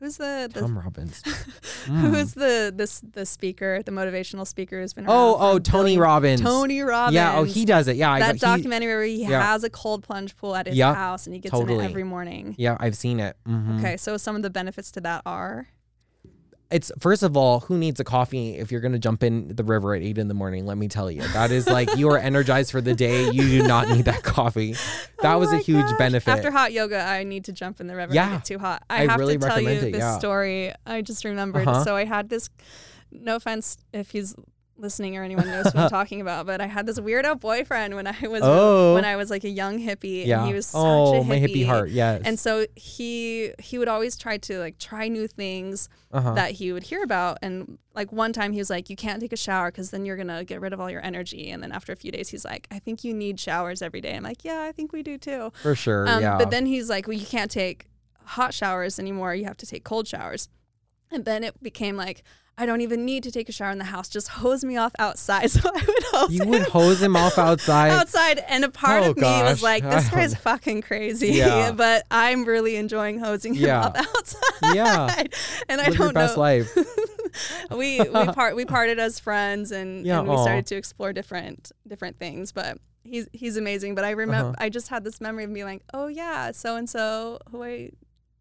Who's 0.00 0.16
the, 0.18 0.50
the 0.52 0.60
Tom 0.60 0.78
Robbins. 0.78 1.22
who's 1.86 2.34
the 2.34 2.72
this 2.74 3.00
the 3.00 3.24
speaker, 3.24 3.82
the 3.82 3.92
motivational 3.92 4.46
speaker 4.46 4.80
who's 4.80 4.92
been 4.92 5.06
around 5.06 5.14
Oh, 5.16 5.36
oh, 5.38 5.58
Tony 5.58 5.84
billion- 5.84 6.00
Robbins. 6.00 6.40
Tony 6.42 6.80
Robbins. 6.82 7.14
Yeah. 7.14 7.38
Oh, 7.38 7.44
he 7.44 7.64
does 7.64 7.88
it. 7.88 7.96
Yeah. 7.96 8.12
I 8.12 8.18
that 8.20 8.34
he- 8.34 8.38
documentary 8.40 8.94
where 8.94 9.04
he 9.04 9.22
yeah. 9.24 9.40
has 9.42 9.64
a 9.64 9.70
cold 9.70 10.02
plunge 10.02 10.36
pool 10.36 10.54
at 10.54 10.66
his 10.66 10.78
house 10.80 11.26
and 11.26 11.34
he 11.34 11.40
gets 11.40 11.58
in 11.58 11.68
it 11.70 11.82
every 11.82 12.04
morning. 12.04 12.54
yeah, 12.58 12.76
I've 12.78 12.96
seen 12.96 13.20
it. 13.20 13.36
Mhm. 13.48 13.78
Okay, 13.78 13.96
so 13.96 14.16
some 14.18 14.36
of 14.36 14.42
the 14.42 14.50
benefits 14.50 14.90
to 14.92 15.00
that 15.02 15.22
are 15.24 15.68
It's 16.70 16.90
first 16.98 17.22
of 17.22 17.36
all, 17.36 17.60
who 17.60 17.78
needs 17.78 18.00
a 18.00 18.04
coffee 18.04 18.56
if 18.56 18.72
you're 18.72 18.80
going 18.80 18.92
to 18.92 18.98
jump 18.98 19.22
in 19.22 19.54
the 19.54 19.62
river 19.62 19.94
at 19.94 20.02
eight 20.02 20.18
in 20.18 20.26
the 20.26 20.34
morning? 20.34 20.66
Let 20.66 20.76
me 20.76 20.88
tell 20.88 21.10
you, 21.10 21.22
that 21.28 21.52
is 21.52 21.68
like 21.68 21.96
you 21.96 22.10
are 22.10 22.18
energized 22.18 22.72
for 22.72 22.80
the 22.80 22.94
day. 22.94 23.30
You 23.30 23.42
do 23.48 23.62
not 23.68 23.88
need 23.88 24.06
that 24.06 24.22
coffee. 24.22 24.74
That 25.22 25.34
Oh 25.34 25.38
was 25.38 25.50
a 25.50 25.58
huge 25.58 25.86
gosh. 25.86 25.98
benefit. 25.98 26.30
After 26.30 26.50
hot 26.50 26.72
yoga, 26.72 27.00
I 27.00 27.24
need 27.24 27.46
to 27.46 27.52
jump 27.52 27.80
in 27.80 27.86
the 27.86 27.96
river. 27.96 28.14
Yeah. 28.14 28.38
Too 28.40 28.58
hot. 28.58 28.84
I, 28.90 29.02
I 29.04 29.06
have 29.06 29.18
really 29.18 29.38
to 29.38 29.46
tell 29.46 29.60
you 29.60 29.70
it, 29.70 29.92
this 29.92 29.98
yeah. 29.98 30.18
story. 30.18 30.72
I 30.84 31.00
just 31.00 31.24
remembered. 31.24 31.66
Uh-huh. 31.66 31.84
So 31.84 31.96
I 31.96 32.04
had 32.04 32.28
this. 32.28 32.50
No 33.10 33.36
offense 33.36 33.78
if 33.92 34.10
he's 34.10 34.36
listening 34.78 35.16
or 35.16 35.22
anyone 35.22 35.46
knows 35.46 35.66
what 35.66 35.76
I'm 35.76 35.90
talking 35.98 36.20
about, 36.20 36.46
but 36.46 36.60
I 36.60 36.66
had 36.66 36.86
this 36.86 36.98
weirdo 36.98 37.40
boyfriend 37.40 37.94
when 37.94 38.06
I 38.06 38.16
was 38.28 38.42
Oh. 38.44 38.94
when 38.94 39.04
I 39.04 39.16
was 39.16 39.30
like 39.30 39.44
a 39.44 39.48
young 39.48 39.78
hippie, 39.78 40.26
yeah. 40.26 40.40
and 40.40 40.48
he 40.48 40.54
was 40.54 40.66
such 40.66 40.80
oh, 40.80 41.16
a 41.16 41.20
hippie. 41.20 41.26
my 41.28 41.38
hippie 41.38 41.66
heart. 41.66 41.90
Yes. 41.90 42.22
And 42.24 42.38
so 42.38 42.66
he 42.74 43.52
he 43.58 43.78
would 43.78 43.88
always 43.88 44.16
try 44.16 44.38
to 44.38 44.58
like 44.58 44.78
try 44.78 45.08
new 45.08 45.26
things 45.26 45.88
uh-huh. 46.12 46.34
that 46.34 46.52
he 46.52 46.72
would 46.72 46.84
hear 46.84 47.02
about. 47.02 47.38
And 47.42 47.78
like 47.94 48.12
one 48.12 48.32
time 48.32 48.52
he 48.52 48.58
was 48.58 48.70
like, 48.70 48.90
"You 48.90 48.96
can't 48.96 49.20
take 49.20 49.32
a 49.32 49.36
shower 49.36 49.70
because 49.70 49.90
then 49.90 50.04
you're 50.04 50.16
gonna 50.16 50.44
get 50.44 50.60
rid 50.60 50.72
of 50.72 50.80
all 50.80 50.90
your 50.90 51.04
energy." 51.04 51.50
And 51.50 51.62
then 51.62 51.72
after 51.72 51.92
a 51.92 51.96
few 51.96 52.12
days, 52.12 52.28
he's 52.28 52.44
like, 52.44 52.66
"I 52.70 52.78
think 52.78 53.04
you 53.04 53.14
need 53.14 53.40
showers 53.40 53.82
every 53.82 54.00
day." 54.00 54.14
I'm 54.16 54.22
like, 54.22 54.44
"Yeah, 54.44 54.62
I 54.62 54.72
think 54.72 54.92
we 54.92 55.02
do 55.02 55.18
too." 55.18 55.52
for 55.62 55.74
sure. 55.74 56.08
Um, 56.08 56.22
yeah. 56.22 56.38
But 56.38 56.50
then 56.50 56.66
he's 56.66 56.88
like, 56.90 57.06
"Well, 57.06 57.16
you 57.16 57.26
can't 57.26 57.50
take 57.50 57.86
hot 58.24 58.52
showers 58.52 58.98
anymore. 58.98 59.34
You 59.34 59.44
have 59.44 59.56
to 59.58 59.66
take 59.66 59.84
cold 59.84 60.06
showers." 60.06 60.48
And 61.10 61.24
then 61.24 61.44
it 61.44 61.62
became 61.62 61.96
like, 61.96 62.22
I 62.58 62.64
don't 62.64 62.80
even 62.80 63.04
need 63.04 63.22
to 63.24 63.30
take 63.30 63.50
a 63.50 63.52
shower 63.52 63.70
in 63.70 63.76
the 63.76 63.84
house. 63.84 64.08
Just 64.08 64.28
hose 64.28 64.64
me 64.64 64.78
off 64.78 64.92
outside. 64.98 65.50
So 65.56 65.68
I 65.68 65.84
would 65.86 66.04
hose 66.04 66.32
you 66.32 66.42
him 66.42 66.48
would 66.48 66.62
hose 66.62 67.02
him 67.02 67.14
off 67.14 67.36
outside. 67.36 67.90
outside. 67.90 68.38
And 68.48 68.64
a 68.64 68.70
part 68.70 69.04
Oh, 69.04 69.10
of 69.10 69.16
me 69.18 69.22
was 69.42 69.62
like, 69.62 69.82
this 69.82 70.08
guy's 70.10 70.34
fucking 70.34 70.80
crazy. 70.80 71.32
Yeah. 71.32 71.72
but 71.76 72.04
I'm 72.10 72.44
really 72.46 72.76
enjoying 72.76 73.18
hosing 73.18 73.54
him 73.54 73.66
Yeah. 73.66 73.86
off 73.88 73.96
outside. 73.96 74.74
Yeah. 74.74 75.22
And 75.68 75.80
I 75.82 75.88
Live 75.88 75.98
your 75.98 76.06
don't 76.06 76.14
best 76.14 76.36
know. 76.36 76.40
life. 76.42 76.74
we 77.70 78.00
we 78.00 78.26
part 78.32 78.56
we 78.56 78.64
parted 78.64 78.98
as 78.98 79.18
friends 79.20 79.70
and, 79.70 80.06
Yeah, 80.06 80.20
and 80.20 80.28
we 80.28 80.34
aw. 80.34 80.42
started 80.42 80.66
to 80.68 80.76
explore 80.76 81.12
different 81.12 81.72
different 81.86 82.18
things. 82.18 82.52
But 82.52 82.78
he's 83.04 83.28
he's 83.32 83.56
amazing. 83.58 83.94
But 83.94 84.04
I 84.04 84.10
remember 84.12 84.48
Uh-huh. 84.48 84.64
I 84.64 84.70
just 84.70 84.88
had 84.88 85.04
this 85.04 85.20
memory 85.20 85.44
of 85.44 85.52
being 85.52 85.66
like, 85.66 85.82
oh 85.92 86.06
yeah, 86.06 86.52
so 86.52 86.76
and 86.76 86.88
so 86.88 87.38
who 87.50 87.62
I 87.62 87.90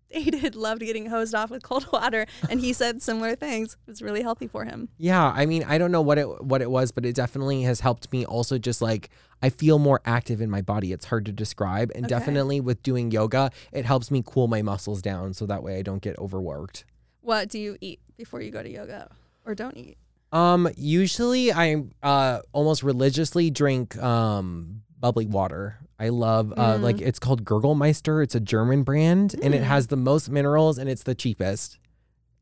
dated 0.11 0.55
loved 0.55 0.81
getting 0.81 1.07
hosed 1.07 1.35
off 1.35 1.49
with 1.49 1.63
cold 1.63 1.87
water, 1.93 2.25
and 2.49 2.59
he 2.59 2.73
said 2.73 3.01
similar 3.01 3.35
things. 3.35 3.77
it's 3.87 4.01
really 4.01 4.21
healthy 4.21 4.47
for 4.47 4.65
him. 4.65 4.89
Yeah, 4.97 5.31
I 5.35 5.45
mean, 5.45 5.63
I 5.67 5.77
don't 5.77 5.91
know 5.91 6.01
what 6.01 6.17
it 6.17 6.43
what 6.43 6.61
it 6.61 6.69
was, 6.71 6.91
but 6.91 7.05
it 7.05 7.15
definitely 7.15 7.63
has 7.63 7.79
helped 7.81 8.11
me 8.11 8.25
also 8.25 8.57
just 8.57 8.81
like 8.81 9.09
I 9.41 9.49
feel 9.49 9.79
more 9.79 10.01
active 10.05 10.41
in 10.41 10.49
my 10.49 10.61
body. 10.61 10.91
It's 10.93 11.05
hard 11.05 11.25
to 11.25 11.31
describe, 11.31 11.91
and 11.95 12.05
Okay. 12.05 12.09
definitely 12.09 12.59
with 12.61 12.81
doing 12.83 13.11
yoga, 13.11 13.51
it 13.71 13.85
helps 13.85 14.09
me 14.11 14.23
cool 14.25 14.47
my 14.47 14.61
muscles 14.61 15.01
down 15.01 15.33
so 15.33 15.45
that 15.45 15.61
way 15.63 15.77
I 15.77 15.81
don't 15.81 16.01
get 16.01 16.17
overworked. 16.17 16.85
What 17.21 17.49
do 17.49 17.59
you 17.59 17.77
eat 17.81 17.99
before 18.17 18.41
you 18.41 18.51
go 18.51 18.61
to 18.63 18.69
yoga, 18.69 19.09
or 19.45 19.55
don't 19.55 19.75
eat? 19.75 19.97
Um, 20.35 20.67
usually 20.75 21.53
I 21.53 21.83
uh 22.03 22.39
almost 22.51 22.83
religiously 22.83 23.49
drink 23.49 23.95
um 24.03 24.81
bubbly 24.99 25.25
water. 25.27 25.77
I 25.97 26.09
love 26.09 26.51
uh 26.57 26.75
Mm. 26.75 26.81
like 26.81 26.99
it's 27.01 27.19
called 27.19 27.45
Gerolsteiner. 27.45 28.21
It's 28.23 28.35
a 28.35 28.39
German 28.41 28.83
brand 28.83 29.33
and 29.41 29.53
it 29.55 29.61
Mm. 29.61 29.65
has 29.65 29.87
the 29.87 29.95
most 29.95 30.29
minerals 30.29 30.77
and 30.77 30.89
it's 30.89 31.03
the 31.03 31.15
cheapest. 31.15 31.77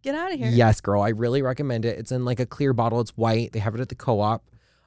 Get 0.01 0.15
out 0.15 0.33
of 0.33 0.39
here. 0.39 0.50
Yes, 0.50 0.81
girl, 0.81 1.01
I 1.01 1.09
really 1.09 1.41
recommend 1.41 1.85
it. 1.85 1.97
It's 2.00 2.12
in 2.12 2.25
like 2.25 2.39
a 2.39 2.45
clear 2.47 2.73
bottle. 2.73 3.00
It's 3.00 3.15
white. 3.15 3.51
They 3.53 3.59
have 3.59 3.75
it 3.75 3.79
at 3.81 3.89
the 3.89 3.95
co-op. 3.95 4.43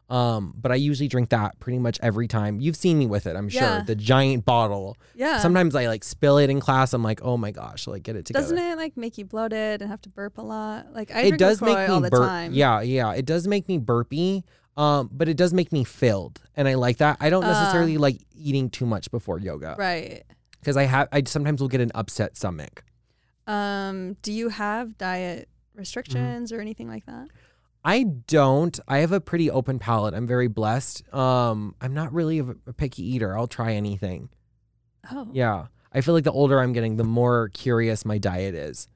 Um, 0.08 0.54
but 0.56 0.70
I 0.70 0.76
usually 0.76 1.08
drink 1.08 1.30
that 1.30 1.58
pretty 1.58 1.80
much 1.80 1.98
every 2.00 2.28
time. 2.28 2.60
You've 2.60 2.76
seen 2.76 2.96
me 2.98 3.06
with 3.06 3.26
it, 3.26 3.34
I'm 3.34 3.48
sure. 3.48 3.62
Yeah. 3.62 3.82
The 3.82 3.96
giant 3.96 4.44
bottle. 4.44 4.96
Yeah. 5.16 5.38
Sometimes 5.40 5.74
I 5.74 5.88
like 5.88 6.04
spill 6.04 6.38
it 6.38 6.48
in 6.48 6.60
class. 6.60 6.92
I'm 6.92 7.02
like, 7.02 7.20
oh 7.22 7.36
my 7.36 7.50
gosh, 7.50 7.88
like 7.88 8.04
get 8.04 8.14
it 8.14 8.24
together. 8.26 8.42
Doesn't 8.44 8.58
it 8.58 8.76
like 8.76 8.96
make 8.96 9.18
you 9.18 9.24
bloated 9.24 9.82
and 9.82 9.90
have 9.90 10.00
to 10.02 10.08
burp 10.08 10.38
a 10.38 10.42
lot? 10.42 10.92
Like 10.92 11.10
I 11.10 11.22
it 11.22 11.38
does 11.38 11.60
make 11.60 11.76
all 11.88 12.00
me 12.00 12.04
the 12.04 12.10
burp. 12.10 12.28
time. 12.28 12.52
Yeah, 12.52 12.82
yeah. 12.82 13.12
It 13.14 13.26
does 13.26 13.48
make 13.48 13.68
me 13.68 13.78
burpy. 13.78 14.44
Um, 14.76 15.08
but 15.10 15.26
it 15.28 15.38
does 15.38 15.54
make 15.54 15.72
me 15.72 15.84
filled, 15.84 16.38
and 16.54 16.68
I 16.68 16.74
like 16.74 16.98
that. 16.98 17.16
I 17.18 17.30
don't 17.30 17.42
Uh. 17.44 17.50
necessarily 17.50 17.96
like 17.96 18.20
eating 18.36 18.68
too 18.68 18.84
much 18.84 19.10
before 19.10 19.38
yoga 19.38 19.74
Right. 19.78 20.22
because 20.60 20.76
I 20.76 20.82
have. 20.84 21.08
I 21.12 21.22
sometimes 21.26 21.62
will 21.62 21.68
get 21.68 21.80
an 21.80 21.90
upset 21.94 22.36
stomach. 22.36 22.84
Um, 23.46 24.14
do 24.22 24.32
you 24.32 24.50
have 24.50 24.98
diet 24.98 25.48
Mm-hmm. 25.48 25.78
restrictions 25.80 26.52
or 26.52 26.60
anything 26.60 26.88
like 26.88 27.04
that? 27.06 27.28
I 27.86 28.02
don't. 28.02 28.78
I 28.88 28.98
have 28.98 29.12
a 29.12 29.20
pretty 29.20 29.48
open 29.48 29.78
palate. 29.78 30.12
I'm 30.12 30.26
very 30.26 30.48
blessed. 30.48 31.04
Um, 31.14 31.76
I'm 31.80 31.94
not 31.94 32.12
really 32.12 32.40
a, 32.40 32.46
a 32.66 32.72
picky 32.72 33.04
eater. 33.14 33.38
I'll 33.38 33.46
try 33.46 33.74
anything. 33.74 34.28
Oh. 35.12 35.28
Yeah. 35.32 35.66
I 35.92 36.00
feel 36.00 36.12
like 36.12 36.24
the 36.24 36.32
older 36.32 36.58
I'm 36.60 36.72
getting, 36.72 36.96
the 36.96 37.04
more 37.04 37.48
curious 37.54 38.04
my 38.04 38.18
diet 38.18 38.56
is. 38.56 38.88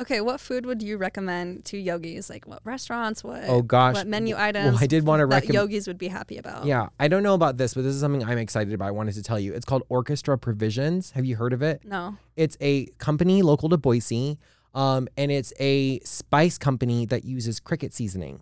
Okay, 0.00 0.20
what 0.20 0.40
food 0.40 0.64
would 0.66 0.80
you 0.80 0.96
recommend 0.96 1.64
to 1.64 1.78
yogis? 1.78 2.30
Like 2.30 2.46
what 2.46 2.60
restaurants? 2.64 3.24
What 3.24 3.42
Oh 3.48 3.62
gosh. 3.62 3.94
what 3.94 4.06
menu 4.06 4.36
items? 4.36 4.74
Well, 4.74 4.84
I 4.84 4.86
did 4.86 5.04
want 5.04 5.20
to 5.20 5.26
that 5.26 5.34
recommend. 5.34 5.54
yogis 5.54 5.88
would 5.88 5.98
be 5.98 6.06
happy 6.06 6.36
about. 6.36 6.66
Yeah, 6.66 6.88
I 7.00 7.08
don't 7.08 7.24
know 7.24 7.34
about 7.34 7.56
this, 7.56 7.74
but 7.74 7.82
this 7.82 7.94
is 7.94 8.00
something 8.00 8.22
I'm 8.22 8.38
excited 8.38 8.72
about. 8.72 8.86
I 8.88 8.90
wanted 8.92 9.14
to 9.14 9.22
tell 9.24 9.40
you. 9.40 9.54
It's 9.54 9.64
called 9.64 9.82
Orchestra 9.88 10.38
Provisions. 10.38 11.10
Have 11.12 11.24
you 11.24 11.34
heard 11.34 11.52
of 11.52 11.62
it? 11.62 11.80
No. 11.84 12.16
It's 12.36 12.56
a 12.60 12.86
company 12.98 13.42
local 13.42 13.68
to 13.70 13.76
Boise, 13.78 14.38
um, 14.78 15.08
and 15.16 15.30
it's 15.32 15.52
a 15.58 15.98
spice 16.00 16.56
company 16.58 17.06
that 17.06 17.24
uses 17.24 17.58
cricket 17.60 17.92
seasoning 17.92 18.40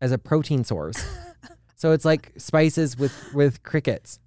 as 0.00 0.12
a 0.12 0.18
protein 0.18 0.62
source. 0.64 0.98
so 1.76 1.92
it's 1.92 2.04
like 2.04 2.32
spices 2.36 2.96
with 2.98 3.14
with 3.34 3.62
crickets 3.62 4.20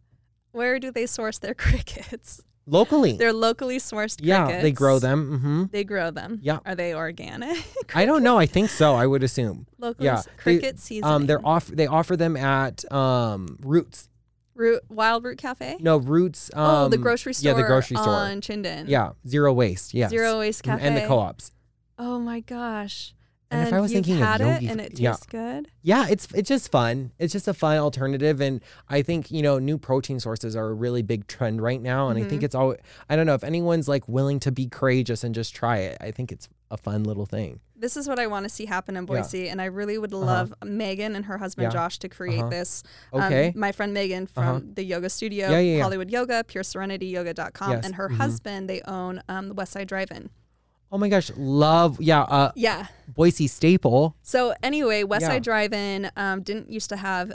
Where 0.51 0.79
do 0.79 0.89
they 0.91 1.05
source 1.05 1.37
their 1.39 1.53
crickets? 1.65 2.41
locally. 2.67 3.13
They're 3.15 3.31
locally 3.47 3.77
sourced 3.77 4.17
yeah, 4.23 4.61
they 4.61 4.71
grow 4.71 4.97
them. 4.99 5.19
hmm 5.39 5.63
They 5.71 5.83
grow 5.83 6.09
them. 6.11 6.39
Yeah. 6.41 6.59
Are 6.65 6.73
they 6.75 6.95
organic? 6.95 7.59
I 7.93 8.05
don't 8.09 8.23
know. 8.23 8.39
I 8.39 8.47
think 8.47 8.69
so. 8.71 8.95
I 8.95 9.05
would 9.05 9.21
assume. 9.23 9.67
Locally 9.77 10.05
Yeah, 10.07 10.17
s- 10.17 10.25
they- 10.25 10.31
cricket 10.43 10.79
seasoning. 10.79 11.11
Um, 11.11 11.25
they're 11.27 11.45
off. 11.45 11.67
They 11.67 11.85
offer 11.85 12.15
them 12.17 12.35
at 12.35 12.75
um 12.91 13.57
Roots. 13.61 14.09
Root 14.55 14.83
Wild 14.89 15.23
Root 15.23 15.37
Cafe. 15.37 15.77
No, 15.79 15.97
Roots. 15.97 16.49
Um, 16.53 16.65
oh, 16.85 16.87
the 16.89 16.97
grocery 16.97 17.33
store. 17.33 17.51
Yeah, 17.51 17.57
the 17.57 17.63
grocery 17.63 17.97
store. 17.97 18.13
on 18.13 18.41
Chinden. 18.41 18.85
Yeah, 18.87 19.11
zero 19.27 19.53
waste. 19.53 19.93
Yes. 19.93 20.09
Zero 20.09 20.39
Waste 20.39 20.63
Cafe. 20.63 20.85
and 20.85 20.95
the 20.97 21.05
co-ops. 21.05 21.51
Oh 21.99 22.19
my 22.19 22.39
gosh. 22.39 23.13
And 23.51 23.67
if 23.67 23.73
I 23.73 23.79
was 23.79 23.91
thinking 23.91 24.15
of 24.15 24.27
had 24.27 24.41
Yogi 24.41 24.65
it 24.67 24.71
and 24.71 24.81
it 24.81 24.95
tastes 24.95 24.99
yeah. 25.01 25.15
good. 25.29 25.67
Yeah, 25.83 26.07
it's 26.09 26.27
it's 26.33 26.49
just 26.49 26.71
fun. 26.71 27.11
It's 27.19 27.31
just 27.31 27.47
a 27.47 27.53
fun 27.53 27.77
alternative, 27.77 28.41
and 28.41 28.59
I 28.89 29.01
think 29.03 29.29
you 29.29 29.41
know 29.43 29.59
new 29.59 29.77
protein 29.77 30.19
sources 30.19 30.55
are 30.55 30.67
a 30.67 30.73
really 30.73 31.03
big 31.03 31.27
trend 31.27 31.61
right 31.61 31.81
now, 31.81 32.09
and 32.09 32.17
I 32.21 32.27
think 32.27 32.41
Mhm. 32.41 32.45
it's 32.45 32.55
all. 32.55 32.75
I 33.07 33.15
don't 33.15 33.25
know 33.27 33.35
if 33.35 33.43
anyone's 33.43 33.87
like 33.87 34.07
willing 34.09 34.39
to 34.41 34.51
be 34.51 34.67
courageous 34.67 35.23
and 35.23 35.35
just 35.35 35.53
try 35.53 35.77
it. 35.77 35.97
I 36.01 36.09
think 36.11 36.31
it's 36.31 36.49
a 36.71 36.77
fun 36.77 37.03
little 37.03 37.25
thing. 37.25 37.59
This 37.75 37.95
is 37.97 38.07
what 38.07 38.19
I 38.19 38.27
want 38.27 38.43
to 38.43 38.49
see 38.49 38.65
happen 38.65 38.95
in 38.97 39.03
Yeah. 39.03 39.21
Boise, 39.21 39.49
and 39.49 39.61
I 39.61 39.65
really 39.65 39.97
would 39.97 40.13
love 40.13 40.53
Megan 40.63 41.15
and 41.15 41.25
her 41.25 41.37
husband 41.37 41.65
Yeah. 41.65 41.69
Josh 41.69 41.99
to 41.99 42.09
create 42.09 42.39
Uh-huh. 42.39 42.49
this. 42.49 42.83
Um, 43.13 43.21
Okay. 43.23 43.53
my 43.55 43.71
friend 43.71 43.93
Megan 43.93 44.25
from 44.27 44.43
Uh-huh. 44.43 44.59
the 44.73 44.83
yoga 44.83 45.09
studio, 45.09 45.49
Yeah, 45.51 45.59
yeah, 45.59 45.75
yeah. 45.77 45.83
Hollywood 45.83 46.09
Yoga, 46.09 46.43
PureSerenityYoga.com, 46.45 47.71
Yes, 47.71 47.85
and 47.85 47.95
her 47.95 48.09
mhm. 48.09 48.17
husband, 48.17 48.69
they 48.69 48.81
own 48.87 49.21
um, 49.29 49.49
the 49.49 49.53
West 49.53 49.73
Side 49.73 49.87
Drive-In. 49.87 50.29
oh 50.91 50.97
my 50.97 51.09
gosh, 51.09 51.29
love 51.35 51.99
yeah, 51.99 52.21
uh, 52.21 52.51
Yeah. 52.55 52.87
Boise 53.13 53.47
staple. 53.47 54.15
So 54.21 54.53
anyway, 54.63 55.03
West 55.03 55.23
Yeah. 55.23 55.29
Side 55.29 55.43
Drive-In 55.43 56.09
um, 56.15 56.41
didn't 56.41 56.69
used 56.71 56.89
to 56.89 56.95
have 56.97 57.33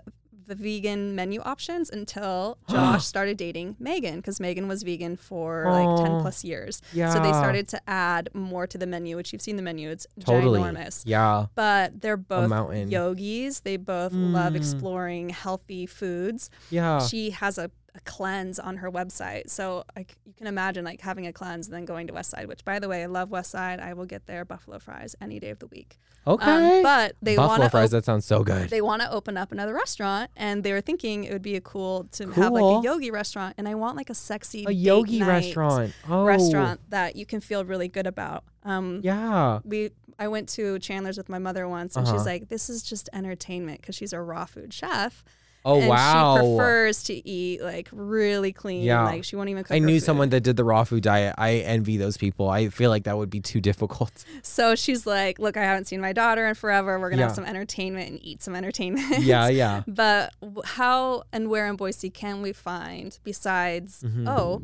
the 0.51 0.55
vegan 0.57 1.15
menu 1.15 1.41
options 1.41 1.89
until 1.91 2.59
Josh 2.69 3.05
started 3.15 3.37
dating 3.37 3.77
Megan 3.79 4.17
because 4.17 4.41
Megan 4.41 4.67
was 4.69 4.83
vegan 4.83 5.17
for 5.17 5.65
like 5.71 6.05
10 6.07 6.21
plus 6.21 6.45
years. 6.45 6.83
Yeah, 6.93 7.11
So 7.15 7.21
they 7.21 7.31
started 7.31 7.69
to 7.69 7.81
add 7.89 8.29
more 8.35 8.67
to 8.67 8.77
the 8.77 8.87
menu, 8.87 9.17
which 9.17 9.33
you've 9.33 9.41
seen 9.43 9.57
the 9.57 9.63
menu. 9.63 9.89
It's 9.91 10.07
totally. 10.25 10.61
ginormous. 10.61 11.03
Yeah, 11.07 11.47
But 11.55 12.01
they're 12.01 12.17
both 12.17 12.51
yogis. 12.91 13.61
They 13.61 13.77
both 13.77 14.13
love 14.13 14.53
Mm. 14.53 14.57
exploring 14.57 15.29
healthy 15.31 15.87
foods. 15.87 16.51
yeah. 16.71 16.99
She 17.07 17.31
has 17.31 17.57
a, 17.59 17.71
a 17.95 18.01
cleanse 18.01 18.59
on 18.59 18.77
her 18.79 18.91
website. 18.91 19.51
So 19.51 19.85
like 19.97 20.17
you 20.25 20.33
can 20.33 20.47
imagine 20.47 20.85
like 20.85 21.01
having 21.01 21.27
a 21.27 21.33
cleanse 21.33 21.67
and 21.67 21.75
then 21.75 21.85
going 21.85 22.07
to 22.07 22.13
West 22.13 22.31
Side, 22.31 22.47
which 22.47 22.65
by 22.65 22.79
the 22.79 22.89
way, 22.89 23.03
I 23.03 23.07
love 23.07 23.31
West 23.31 23.51
Side. 23.51 23.81
I 23.81 23.95
will 23.95 24.07
get 24.07 24.27
their 24.27 24.45
buffalo 24.45 24.79
fries 24.79 25.17
any 25.21 25.41
day 25.41 25.51
of 25.51 25.59
the 25.59 25.67
week. 25.67 25.99
okay. 26.27 26.77
Um, 26.79 26.83
but 26.83 27.17
they 27.23 27.37
want 27.37 27.49
Buffalo 27.49 27.67
to 27.67 27.71
fries. 27.71 27.91
that 27.91 28.05
sounds 28.05 28.25
so 28.27 28.45
good. 28.45 28.69
they 28.71 28.81
want 28.81 29.03
to 29.03 29.11
open 29.11 29.37
up 29.37 29.51
another 29.53 29.75
restaurant 29.75 30.31
and 30.37 30.63
they 30.63 30.73
were 30.73 30.81
thinking 30.81 31.25
it 31.25 31.33
would 31.33 31.43
be 31.43 31.57
a 31.57 31.61
cool 31.61 32.05
to 32.13 32.31
have 32.31 32.53
like 32.53 32.63
a 32.63 32.85
yogi 32.85 33.11
restaurant 33.11 33.55
and 33.59 33.67
I 33.69 33.75
want 33.75 33.97
like 33.97 34.11
a 34.11 34.15
sexy 34.15 34.65
a 34.69 34.71
yogi 34.71 35.23
restaurant. 35.23 35.93
Oh, 36.09 36.25
restaurant 36.25 36.81
that 36.91 37.17
you 37.17 37.27
can 37.27 37.41
feel 37.41 37.65
really 37.65 37.89
good 37.89 38.07
about. 38.07 38.45
Um 38.65 39.01
Yeah. 39.03 39.61
we 39.65 39.91
I 40.19 40.29
went 40.29 40.49
to 40.51 40.79
Chandler's 40.79 41.17
with 41.17 41.31
my 41.31 41.39
mother 41.39 41.67
once 41.67 41.97
and 41.97 42.07
Uh-huh. 42.07 42.17
she's 42.19 42.27
like 42.27 42.49
this 42.51 42.69
is 42.71 42.83
just 42.83 43.09
entertainment 43.13 43.81
because 43.81 43.95
she's 43.97 44.13
a 44.13 44.21
raw 44.21 44.45
food 44.45 44.73
chef 44.75 45.25
Oh 45.65 45.79
and 45.79 45.89
wow. 45.89 46.37
She 46.37 46.41
prefers 46.41 47.03
to 47.05 47.29
eat 47.29 47.61
like 47.63 47.89
really 47.93 48.53
clean. 48.53 48.83
Yeah. 48.83 49.05
Like 49.05 49.25
she 49.25 49.37
won't 49.37 49.51
even 49.51 49.63
cook. 49.65 49.75
I 49.75 49.79
knew 49.79 49.99
food. 50.01 50.05
someone 50.05 50.31
that 50.31 50.41
did 50.41 50.57
the 50.57 50.65
raw 50.65 50.85
food 50.85 51.03
diet. 51.03 51.35
I 51.37 51.57
envy 51.57 51.99
those 51.99 52.17
people. 52.17 52.49
I 52.49 52.69
feel 52.71 52.89
like 52.89 53.05
that 53.05 53.19
would 53.19 53.29
be 53.31 53.41
too 53.41 53.61
difficult. 53.61 54.25
So 54.43 54.75
she's 54.75 55.07
like, 55.07 55.39
"Look, 55.39 55.57
I 55.59 55.63
haven't 55.63 55.85
seen 55.87 56.01
my 56.01 56.13
daughter 56.15 56.47
in 56.47 56.55
forever. 56.55 56.99
We're 56.99 57.11
gonna 57.11 57.21
Yeah. 57.21 57.27
have 57.27 57.35
some 57.35 57.45
entertainment 57.45 58.11
and 58.11 58.19
eat 58.23 58.43
some 58.43 58.55
entertainment." 58.55 59.21
yeah, 59.21 59.49
yeah. 59.63 59.83
But 59.87 60.33
how 60.65 61.25
and 61.33 61.51
where 61.51 61.67
in 61.69 61.77
Boise 61.77 62.09
can 62.11 62.41
we 62.43 62.53
find 62.53 63.19
besides? 63.23 64.03
Mhm. 64.03 64.27
Oh, 64.29 64.63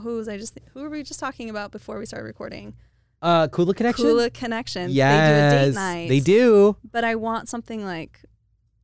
who 0.00 0.16
was 0.16 0.26
I 0.28 0.36
just? 0.36 0.58
Who 0.74 0.82
were 0.82 0.90
we 0.90 1.02
just 1.04 1.20
talking 1.20 1.48
about 1.48 1.70
before 1.70 1.98
we 1.98 2.06
started 2.06 2.26
recording? 2.26 2.74
Uh, 3.22 3.46
Kula 3.46 3.74
Connection. 3.76 4.04
Kula 4.06 4.32
Connection. 4.34 4.90
yes, 4.90 5.20
They 5.30 5.56
do 5.58 5.62
a 5.62 5.66
date 5.68 5.74
night. 5.74 6.08
They 6.08 6.20
do. 6.20 6.76
But 6.90 7.04
I 7.04 7.14
want 7.14 7.48
something 7.48 7.84
like 7.84 8.18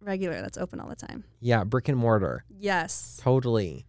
regular 0.08 0.40
that's 0.40 0.58
open 0.58 0.80
all 0.80 0.88
the 0.88 0.96
time. 0.96 1.22
Yeah, 1.40 1.62
brick 1.62 1.88
and 1.88 1.96
mortar. 1.96 2.44
Yes. 2.48 3.20
Totally. 3.22 3.86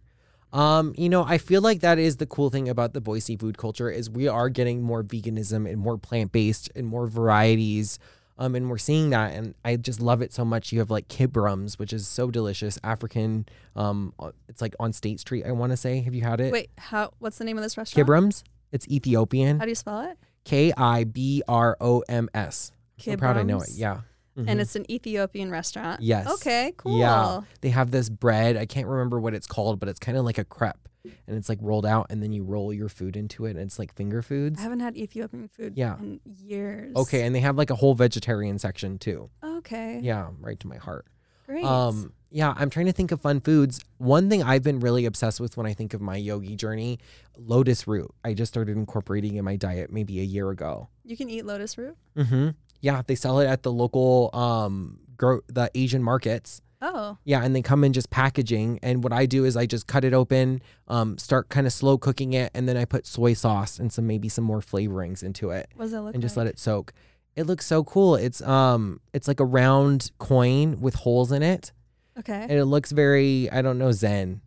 Um, 0.52 0.94
you 0.96 1.08
know, 1.08 1.24
I 1.24 1.38
feel 1.38 1.62
like 1.62 1.80
that 1.80 1.98
is 1.98 2.16
the 2.16 2.26
cool 2.26 2.50
thing 2.50 2.68
about 2.68 2.92
the 2.92 3.00
Boise 3.00 3.36
food 3.36 3.56
culture 3.56 3.90
is 3.90 4.10
we 4.10 4.28
are 4.28 4.48
getting 4.48 4.82
more 4.82 5.02
veganism 5.02 5.68
and 5.70 5.78
more 5.78 5.96
plant-based 5.96 6.70
and 6.74 6.86
more 6.86 7.06
varieties. 7.06 7.98
Um, 8.36 8.54
and 8.54 8.70
we're 8.70 8.78
seeing 8.78 9.10
that 9.10 9.34
and 9.34 9.54
I 9.64 9.76
just 9.76 10.00
love 10.00 10.22
it 10.22 10.32
so 10.32 10.44
much. 10.44 10.72
You 10.72 10.78
have 10.78 10.90
like 10.90 11.08
Kibrom's, 11.08 11.78
which 11.78 11.92
is 11.92 12.08
so 12.08 12.30
delicious, 12.30 12.78
African. 12.82 13.46
Um, 13.76 14.14
it's 14.48 14.62
like 14.62 14.74
on 14.80 14.92
State 14.92 15.20
Street, 15.20 15.44
I 15.46 15.52
want 15.52 15.72
to 15.72 15.76
say. 15.76 16.00
Have 16.00 16.14
you 16.14 16.22
had 16.22 16.40
it? 16.40 16.52
Wait, 16.52 16.70
how? 16.78 17.12
What's 17.18 17.38
the 17.38 17.44
name 17.44 17.58
of 17.58 17.62
this 17.62 17.76
restaurant? 17.76 18.08
Kibrom's. 18.08 18.42
It's 18.72 18.88
Ethiopian. 18.88 19.58
How 19.58 19.66
do 19.66 19.70
you 19.70 19.74
spell 19.74 20.00
it? 20.02 20.18
K 20.44 20.72
I 20.76 21.04
B 21.04 21.42
R 21.46 21.76
O 21.80 22.02
M 22.08 22.28
S. 22.34 22.72
I'm 23.06 23.18
proud 23.18 23.36
I 23.36 23.42
know 23.42 23.58
it. 23.58 23.68
Kibrom's? 23.68 24.00
Yeah. 24.36 24.44
And 24.48 24.60
it's 24.60 24.76
an 24.76 24.90
Ethiopian 24.90 25.50
restaurant. 25.50 26.00
Yes. 26.02 26.26
Okay. 26.34 26.72
Cool. 26.76 26.98
Yeah. 26.98 27.40
They 27.60 27.70
have 27.70 27.90
this 27.90 28.08
bread. 28.08 28.56
I 28.56 28.64
can't 28.66 28.86
remember 28.86 29.18
what 29.20 29.34
it's 29.34 29.46
called, 29.46 29.80
but 29.80 29.88
it's 29.88 29.98
kind 29.98 30.16
of 30.16 30.24
like 30.24 30.38
a 30.38 30.44
crepe. 30.44 30.88
And 31.26 31.36
it's 31.36 31.48
like 31.48 31.58
rolled 31.62 31.86
out 31.86 32.06
and 32.10 32.22
then 32.22 32.30
you 32.32 32.44
roll 32.44 32.72
your 32.72 32.88
food 32.90 33.16
into 33.16 33.46
it 33.46 33.50
and 33.52 33.60
it's 33.60 33.78
like 33.78 33.94
finger 33.94 34.20
foods. 34.22 34.60
I 34.60 34.62
haven't 34.62 34.80
had 34.80 34.96
Ethiopian 34.96 35.48
food 35.48 35.72
Yeah. 35.76 35.98
in 35.98 36.20
years. 36.24 36.94
Okay, 36.94 37.22
and 37.22 37.34
they 37.34 37.40
have 37.40 37.56
like 37.56 37.70
a 37.70 37.74
whole 37.74 37.94
vegetarian 37.94 38.58
section 38.58 38.98
too. 38.98 39.30
Okay. 39.42 40.00
Yeah, 40.02 40.28
right 40.40 40.60
to 40.60 40.66
my 40.68 40.76
heart. 40.76 41.06
Great. 41.46 41.64
Um 41.64 42.12
yeah, 42.32 42.54
I'm 42.56 42.70
trying 42.70 42.86
to 42.86 42.92
think 42.92 43.10
of 43.10 43.20
fun 43.20 43.40
foods. 43.40 43.80
One 43.98 44.30
thing 44.30 44.42
I've 44.42 44.62
been 44.62 44.78
really 44.78 45.04
obsessed 45.04 45.40
with 45.40 45.56
when 45.56 45.66
I 45.66 45.72
think 45.74 45.94
of 45.94 46.00
my 46.00 46.16
yogi 46.16 46.54
journey, 46.54 47.00
lotus 47.36 47.88
root. 47.88 48.10
I 48.24 48.34
just 48.34 48.52
started 48.52 48.76
incorporating 48.76 49.34
in 49.34 49.44
my 49.44 49.56
diet 49.56 49.90
maybe 49.90 50.20
a 50.20 50.24
year 50.24 50.50
ago. 50.50 50.88
you 51.04 51.16
can 51.16 51.28
eat 51.28 51.44
lotus 51.44 51.76
root. 51.76 51.96
Mhm. 52.16 52.54
Yeah, 52.80 53.02
they 53.06 53.14
sell 53.14 53.40
it 53.40 53.46
at 53.46 53.62
the 53.62 53.72
local 53.72 54.30
um 54.32 54.98
gro- 55.16 55.42
the 55.48 55.70
Asian 55.74 56.02
markets. 56.02 56.60
Oh. 56.82 57.18
Yeah, 57.24 57.44
and 57.44 57.54
they 57.54 57.60
come 57.60 57.84
in 57.84 57.92
just 57.92 58.08
packaging. 58.08 58.78
And 58.82 59.04
what 59.04 59.12
I 59.12 59.26
do 59.26 59.44
is 59.44 59.54
I 59.54 59.66
just 59.66 59.86
cut 59.86 60.02
it 60.02 60.14
open, 60.14 60.62
um, 60.88 61.18
start 61.18 61.50
kind 61.50 61.66
of 61.66 61.74
slow 61.74 61.98
cooking 61.98 62.32
it, 62.32 62.50
and 62.54 62.66
then 62.66 62.78
I 62.78 62.86
put 62.86 63.06
soy 63.06 63.34
sauce 63.34 63.78
and 63.78 63.92
some 63.92 64.06
maybe 64.06 64.30
some 64.30 64.44
more 64.44 64.60
flavorings 64.60 65.22
into 65.22 65.50
it, 65.50 65.68
What 65.74 65.84
does 65.84 65.92
that 65.92 66.00
look 66.00 66.14
and 66.14 66.22
just 66.22 66.38
like? 66.38 66.46
let 66.46 66.54
it 66.54 66.58
soak. 66.58 66.94
It 67.36 67.44
looks 67.44 67.66
so 67.66 67.84
cool. 67.84 68.16
It's 68.16 68.40
um, 68.40 69.00
it's 69.12 69.28
like 69.28 69.40
a 69.40 69.44
round 69.44 70.10
coin 70.18 70.80
with 70.80 70.94
holes 70.94 71.32
in 71.32 71.42
it, 71.42 71.72
Okay. 72.18 72.42
and 72.48 72.52
it 72.52 72.64
looks 72.64 72.92
very 72.92 73.50
I 73.50 73.60
don't 73.60 73.76
know 73.78 73.92
zen. 73.92 74.40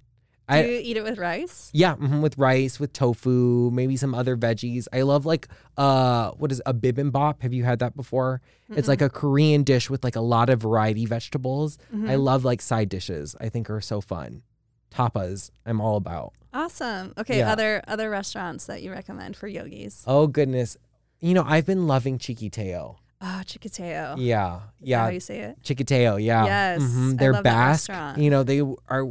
Do 0.49 0.55
I 0.55 0.63
you 0.65 0.79
eat 0.83 0.97
it 0.97 1.03
with 1.03 1.17
rice? 1.17 1.69
yeah, 1.73 1.95
mhm, 1.95 2.21
with 2.21 2.37
rice, 2.37 2.79
with 2.79 2.91
tofu, 2.91 3.71
maybe 3.71 3.95
some 3.95 4.13
other 4.13 4.35
veggies. 4.35 4.87
I 4.91 5.03
love 5.03 5.25
like 5.25 5.47
uh, 5.77 6.31
what 6.31 6.51
is 6.51 6.61
a 6.65 6.73
bibimbap? 6.73 7.41
Have 7.41 7.53
you 7.53 7.63
had 7.63 7.79
that 7.79 7.95
before? 7.95 8.41
It's 8.69 8.87
like 8.87 9.01
a 9.01 9.09
Korean 9.09 9.63
dish 9.63 9.89
with 9.89 10.03
like 10.03 10.15
a 10.17 10.21
lot 10.21 10.49
of 10.49 10.61
variety 10.61 11.05
vegetables. 11.05 11.77
Mm-hmm. 11.93 12.09
I 12.09 12.15
love 12.15 12.43
like 12.43 12.61
side 12.61 12.89
dishes. 12.89 13.35
I 13.39 13.49
think 13.49 13.69
are 13.69 13.79
so 13.81 14.01
fun. 14.01 14.43
Tapas, 14.91 15.49
I'm 15.65 15.79
all 15.81 15.95
about. 15.97 16.33
Awesome. 16.53 17.13
Okay. 17.17 17.37
Yeah. 17.39 17.51
Other 17.51 17.81
other 17.87 18.09
restaurants 18.09 18.65
that 18.65 18.81
you 18.83 18.91
recommend 18.91 19.35
for 19.37 19.47
yogis? 19.47 20.03
Oh 20.05 20.27
goodness, 20.27 20.77
you 21.19 21.33
know 21.33 21.43
I've 21.47 21.65
been 21.65 21.87
loving 21.87 22.19
Txikiteo. 22.19 22.97
Oh, 23.21 23.41
Txikiteo. 23.45 24.15
Yeah, 24.17 24.57
Is 24.57 24.61
that 24.61 24.61
yeah, 24.81 24.99
how 25.03 25.07
you 25.07 25.19
say 25.21 25.39
it? 25.39 25.57
Txikiteo. 25.63 26.21
Yeah, 26.21 26.45
Yes, 26.45 26.81
Mhm. 26.81 27.17
They're 27.17 27.41
Basque. 27.41 27.89
You 28.17 28.29
know 28.29 28.43
they 28.43 28.59
are. 28.89 29.05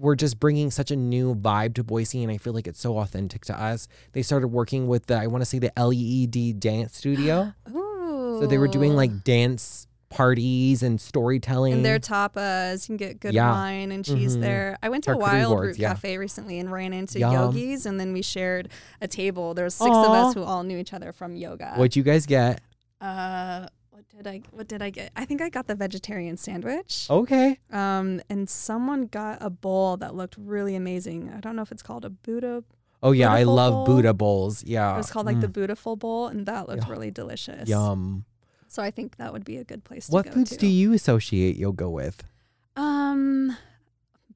We're 0.00 0.14
just 0.16 0.40
bringing 0.40 0.70
such 0.70 0.90
a 0.90 0.96
new 0.96 1.34
vibe 1.34 1.74
to 1.74 1.84
Boise, 1.84 2.22
and 2.22 2.32
I 2.32 2.38
feel 2.38 2.54
like 2.54 2.66
it's 2.66 2.80
so 2.80 2.98
authentic 2.98 3.44
to 3.46 3.60
us. 3.60 3.86
They 4.12 4.22
started 4.22 4.48
working 4.48 4.88
with 4.88 5.06
the 5.06 5.16
I 5.16 5.26
want 5.26 5.42
to 5.42 5.44
say 5.44 5.58
the 5.58 5.70
LED 5.76 6.58
dance 6.58 6.96
studio, 6.96 7.52
Ooh. 7.70 8.38
so 8.40 8.46
they 8.46 8.56
were 8.56 8.68
doing 8.68 8.94
like 8.96 9.24
dance 9.24 9.86
parties 10.08 10.82
and 10.82 11.00
storytelling. 11.00 11.72
and 11.74 11.84
their 11.84 11.98
tapas. 12.00 12.88
You 12.88 12.96
can 12.96 12.96
get 12.96 13.20
good 13.20 13.32
Yeah. 13.34 13.52
wine 13.52 13.92
and 13.92 14.04
cheese 14.04 14.36
Mhm. 14.36 14.40
there. 14.40 14.78
I 14.82 14.88
went 14.88 15.04
to 15.04 15.12
a 15.12 15.14
Charcuterie 15.14 15.20
Wild 15.20 15.60
Root 15.60 15.78
yeah. 15.78 15.90
Cafe 15.90 16.18
recently 16.18 16.58
and 16.58 16.72
ran 16.72 16.92
into 16.92 17.18
Yum. 17.20 17.32
yogis, 17.32 17.86
and 17.86 18.00
then 18.00 18.12
we 18.12 18.22
shared 18.22 18.70
a 19.00 19.06
table. 19.06 19.54
There 19.54 19.64
was 19.66 19.74
six 19.74 19.88
of 19.90 20.06
us 20.10 20.34
who 20.34 20.42
all 20.42 20.62
knew 20.64 20.78
each 20.78 20.92
other 20.92 21.12
from 21.12 21.36
yoga. 21.36 21.74
What'd 21.76 21.94
you 21.94 22.02
guys 22.02 22.26
get? 22.26 22.60
Uh, 23.00 23.66
what 24.00 24.08
did 24.24 24.26
I? 24.26 24.40
What 24.50 24.66
did 24.68 24.80
I 24.82 24.88
get? 24.90 25.12
I 25.14 25.24
think 25.26 25.42
I 25.42 25.48
got 25.50 25.66
the 25.66 25.74
vegetarian 25.74 26.36
sandwich. 26.38 27.06
Okay. 27.10 27.58
Um, 27.70 28.20
and 28.30 28.48
someone 28.48 29.06
got 29.06 29.38
a 29.42 29.50
bowl 29.50 29.96
that 29.98 30.14
looked 30.14 30.36
really 30.38 30.74
amazing. 30.74 31.30
I 31.36 31.40
don't 31.40 31.54
know 31.54 31.62
if 31.62 31.70
it's 31.70 31.82
called 31.82 32.04
a 32.06 32.10
Buddha. 32.10 32.64
Oh 33.02 33.12
yeah, 33.12 33.30
I 33.32 33.42
love 33.42 33.72
bowl? 33.72 33.86
Buddha 33.86 34.14
bowls. 34.14 34.64
Yeah, 34.64 34.94
It 34.94 34.96
was 34.98 35.10
called 35.10 35.26
like 35.26 35.40
the 35.40 35.48
Mm, 35.48 35.52
Buddhaful 35.52 35.96
bowl, 35.96 36.28
and 36.28 36.46
that 36.46 36.68
looked 36.68 36.84
Yeah. 36.84 36.90
really 36.90 37.10
delicious. 37.10 37.68
yum. 37.68 38.24
So 38.68 38.82
I 38.82 38.90
think 38.90 39.16
that 39.16 39.32
would 39.32 39.44
be 39.44 39.56
a 39.56 39.64
good 39.64 39.84
place 39.84 40.06
to 40.06 40.12
What 40.12 40.26
go 40.26 40.32
foods 40.32 40.50
to. 40.50 40.56
do 40.56 40.66
you 40.66 40.92
associate 40.92 41.56
yoga 41.56 41.88
with? 41.90 42.22
Um, 42.76 43.56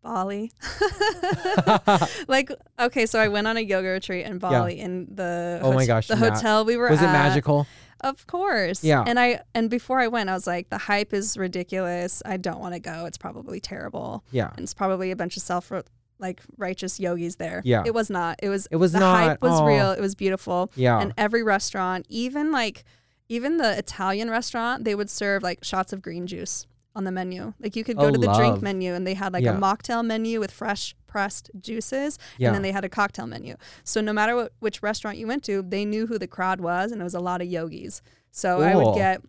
Bali. 0.02 0.50
like 2.28 2.50
okay, 2.78 3.06
so 3.06 3.18
I 3.18 3.28
went 3.28 3.46
on 3.46 3.56
a 3.56 3.60
yoga 3.60 3.88
retreat 3.88 4.26
in 4.26 4.38
Bali, 4.38 4.78
in 4.80 5.06
the 5.14 5.60
Oh 5.62 5.72
my 5.72 5.86
gosh, 5.86 6.08
the 6.08 6.16
hotel 6.16 6.64
we 6.64 6.76
were 6.76 6.86
at. 6.88 6.92
Was 6.92 7.02
it 7.02 7.06
magical? 7.06 7.66
Of 8.04 8.26
course. 8.26 8.84
Yeah. 8.84 9.02
And 9.06 9.18
I 9.18 9.40
and 9.54 9.68
before 9.70 9.98
I 9.98 10.08
went, 10.08 10.28
I 10.28 10.34
was 10.34 10.46
like, 10.46 10.68
the 10.68 10.78
hype 10.78 11.12
is 11.12 11.36
ridiculous. 11.36 12.22
I 12.24 12.36
don't 12.36 12.60
want 12.60 12.74
to 12.74 12.80
go. 12.80 13.06
It's 13.06 13.18
probably 13.18 13.60
terrible. 13.60 14.22
Yeah. 14.30 14.50
And 14.50 14.60
it's 14.64 14.74
probably 14.74 15.10
a 15.10 15.16
bunch 15.16 15.36
of 15.36 15.42
self 15.42 15.72
like 16.18 16.40
righteous 16.58 17.00
yogis 17.00 17.36
there. 17.36 17.62
Yeah. 17.64 17.82
It 17.84 17.94
was 17.94 18.10
not. 18.10 18.38
It 18.42 18.48
was 18.50 18.68
It 18.70 18.76
was 18.76 18.92
the 18.92 19.00
not. 19.00 19.16
hype 19.24 19.42
was 19.42 19.52
Aw. 19.60 19.66
real. 19.66 19.90
It 19.92 20.00
was 20.00 20.14
beautiful. 20.14 20.70
Yeah. 20.76 21.00
And 21.00 21.12
every 21.16 21.42
restaurant, 21.42 22.06
even 22.08 22.52
like 22.52 22.84
even 23.28 23.56
the 23.56 23.76
Italian 23.78 24.30
restaurant, 24.30 24.84
they 24.84 24.94
would 24.94 25.08
serve 25.10 25.42
like 25.42 25.64
shots 25.64 25.92
of 25.92 26.02
green 26.02 26.26
juice 26.26 26.66
on 26.94 27.04
the 27.04 27.12
menu. 27.12 27.52
Like 27.60 27.76
you 27.76 27.84
could 27.84 27.96
go 27.96 28.06
Oh, 28.06 28.10
to 28.10 28.18
the 28.18 28.32
drink 28.34 28.62
menu 28.62 28.94
and 28.94 29.06
they 29.06 29.14
had 29.14 29.32
like 29.32 29.44
Yeah. 29.44 29.56
a 29.56 29.60
mocktail 29.60 30.04
menu 30.04 30.38
with 30.40 30.50
fresh 30.50 30.94
pressed 31.06 31.50
juices 31.60 32.18
Yeah. 32.38 32.48
and 32.48 32.54
then 32.56 32.62
they 32.62 32.72
had 32.72 32.84
a 32.84 32.88
cocktail 32.88 33.26
menu. 33.26 33.56
So 33.84 34.00
no 34.00 34.12
matter 34.12 34.34
what 34.36 34.52
which 34.60 34.82
restaurant 34.82 35.18
you 35.18 35.26
went 35.26 35.42
to, 35.44 35.62
they 35.62 35.84
knew 35.84 36.06
who 36.06 36.18
the 36.18 36.26
crowd 36.28 36.60
was 36.60 36.92
and 36.92 37.00
it 37.00 37.04
was 37.04 37.14
a 37.14 37.20
lot 37.20 37.40
of 37.40 37.48
yogis. 37.48 38.00
So 38.30 38.60
I 38.62 38.74
would 38.76 38.94
get 38.94 39.22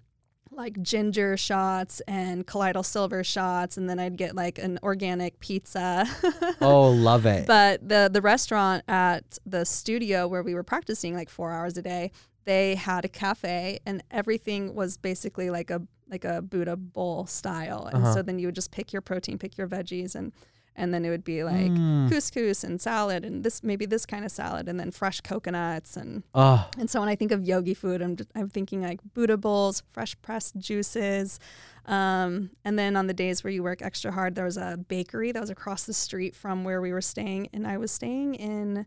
like 0.52 0.82
ginger 0.82 1.36
shots 1.36 2.02
and 2.08 2.48
colloidal 2.48 2.84
silver 2.84 3.24
shots 3.24 3.78
and 3.78 3.90
then 3.90 4.00
I'd 4.00 4.16
get 4.16 4.36
like 4.36 4.58
an 4.58 4.80
organic 4.84 5.40
pizza. 5.40 6.06
oh, 6.62 6.90
love 6.92 7.26
it. 7.26 7.46
But 7.48 7.88
the 7.88 8.10
the 8.12 8.22
restaurant 8.22 8.84
at 8.88 9.38
the 9.46 9.66
studio 9.66 10.28
where 10.28 10.44
we 10.44 10.54
were 10.54 10.64
practicing 10.64 11.14
like 11.14 11.30
four 11.30 11.52
hours 11.52 11.78
a 11.78 11.82
day, 11.82 12.12
they 12.46 12.76
had 12.76 13.04
a 13.06 13.10
cafe 13.10 13.80
and 13.86 14.04
everything 14.12 14.76
was 14.76 14.98
basically 14.98 15.50
like 15.50 15.70
a 15.72 15.82
like 16.10 16.24
a 16.26 16.42
Buddha 16.42 16.76
bowl 16.76 17.26
style. 17.26 17.86
And 17.88 18.04
Uh-huh. 18.04 18.14
so 18.16 18.22
then 18.22 18.40
you 18.40 18.48
would 18.48 18.56
just 18.56 18.72
pick 18.72 18.94
your 18.94 19.02
protein, 19.02 19.38
pick 19.38 19.58
your 19.58 19.68
veggies 19.68 20.16
and 20.16 20.32
and 20.78 20.94
then 20.94 21.06
it 21.06 21.10
would 21.10 21.24
be 21.24 21.42
like 21.42 21.72
Mm. 21.72 22.10
couscous 22.10 22.62
and 22.62 22.82
salad 22.82 23.24
and 23.24 23.46
this 23.46 23.64
maybe 23.64 23.86
this 23.86 24.06
kind 24.06 24.26
of 24.26 24.32
salad 24.32 24.68
and 24.68 24.78
then 24.78 24.92
fresh 24.92 25.22
coconuts 25.22 25.96
and 25.96 26.24
Oh, 26.34 26.70
and 26.78 26.90
so 26.90 27.00
when 27.00 27.08
I 27.08 27.16
think 27.16 27.32
of 27.32 27.46
yogi 27.46 27.74
food, 27.74 28.02
I'm 28.02 28.18
just, 28.18 28.30
I'm 28.36 28.50
thinking 28.50 28.82
like 28.82 29.00
Buddha 29.14 29.38
bowls, 29.38 29.84
fresh 29.88 30.18
pressed 30.22 30.58
juices, 30.58 31.40
um, 31.86 32.50
and 32.66 32.78
then 32.78 32.98
on 32.98 33.08
the 33.08 33.14
days 33.14 33.42
where 33.42 33.52
you 33.54 33.64
work 33.64 33.82
extra 33.82 34.12
hard, 34.12 34.36
there 34.36 34.44
was 34.44 34.58
a 34.58 34.78
bakery 34.78 35.32
that 35.32 35.40
was 35.40 35.50
across 35.50 35.86
the 35.86 35.94
street 35.94 36.36
from 36.36 36.66
where 36.66 36.82
we 36.82 36.92
were 36.92 37.02
staying, 37.02 37.48
and 37.54 37.66
I 37.66 37.78
was 37.78 37.92
staying 37.92 38.36
in 38.36 38.86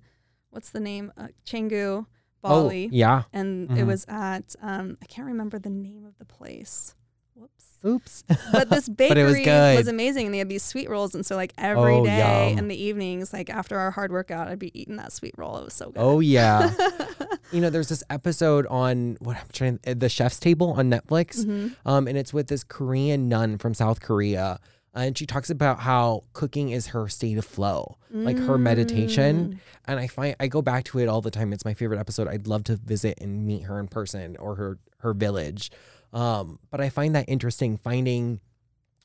what's 0.50 0.68
the 0.70 0.80
name, 0.80 1.10
uh, 1.16 1.28
Canggu, 1.46 2.04
Bali, 2.42 2.86
oh, 2.86 2.94
yeah. 2.94 3.22
and 3.32 3.68
Mhm. 3.70 3.78
it 3.78 3.84
was 3.84 4.04
at 4.08 4.54
um, 4.60 4.98
I 5.00 5.06
can't 5.06 5.26
remember 5.26 5.58
the 5.58 5.70
name 5.70 6.04
of 6.04 6.18
the 6.18 6.24
place. 6.26 6.94
Whoops. 7.38 7.64
Oops. 7.84 8.24
But 8.52 8.70
this 8.70 8.88
bakery 8.88 9.44
it 9.44 9.46
was 9.74 9.78
was, 9.78 9.88
amazing, 9.88 10.26
and 10.26 10.34
they 10.34 10.38
had 10.38 10.48
these 10.48 10.64
sweet 10.64 10.88
rolls, 10.90 11.14
and 11.14 11.24
so 11.24 11.36
like 11.36 11.52
every 11.58 12.02
day 12.02 12.22
Oh, 12.22 12.48
yum. 12.48 12.58
in 12.58 12.68
the 12.68 12.74
evenings, 12.82 13.32
like 13.32 13.48
after 13.50 13.78
our 13.78 13.90
hard 13.92 14.10
workout, 14.10 14.48
I'd 14.48 14.58
be 14.58 14.76
eating 14.78 14.96
that 14.96 15.12
sweet 15.12 15.34
roll. 15.36 15.56
It 15.58 15.64
was 15.64 15.74
so 15.74 15.86
good. 15.90 15.98
oh 16.00 16.18
yeah. 16.20 16.72
you 17.52 17.60
know, 17.60 17.70
there's 17.70 17.88
this 17.88 18.02
episode 18.10 18.66
on 18.66 19.16
what 19.20 19.36
I'm 19.36 19.46
trying, 19.52 19.80
uh, 19.86 19.94
the 19.96 20.08
Chef's 20.08 20.40
Table 20.40 20.72
on 20.72 20.90
Netflix, 20.90 21.44
Mhm. 21.44 21.76
um, 21.86 22.08
and 22.08 22.18
it's 22.18 22.32
with 22.34 22.48
this 22.48 22.64
Korean 22.64 23.28
nun 23.28 23.58
from 23.58 23.74
South 23.74 24.00
Korea, 24.00 24.58
uh, 24.96 24.98
and 24.98 25.16
she 25.16 25.24
talks 25.26 25.48
about 25.48 25.78
how 25.80 26.24
cooking 26.32 26.70
is 26.70 26.88
her 26.88 27.08
state 27.08 27.38
of 27.38 27.44
flow, 27.44 27.96
like 28.10 28.38
her 28.38 28.58
meditation. 28.58 29.54
Mm. 29.54 29.58
and 29.86 30.00
I 30.00 30.06
find 30.08 30.34
I 30.40 30.48
go 30.48 30.60
back 30.62 30.84
to 30.86 30.98
it 30.98 31.08
all 31.08 31.20
the 31.20 31.30
time. 31.30 31.52
It's 31.52 31.64
my 31.64 31.74
favorite 31.74 32.00
episode. 32.00 32.26
I'd 32.26 32.46
love 32.48 32.64
to 32.64 32.76
visit 32.76 33.18
and 33.20 33.46
meet 33.46 33.62
her 33.62 33.78
in 33.78 33.86
person 33.86 34.36
or 34.38 34.56
her 34.56 34.78
her 34.98 35.14
village. 35.14 35.70
Um, 36.12 36.58
but 36.70 36.80
I 36.80 36.88
find 36.88 37.14
that 37.14 37.26
interesting 37.28 37.76
finding 37.76 38.40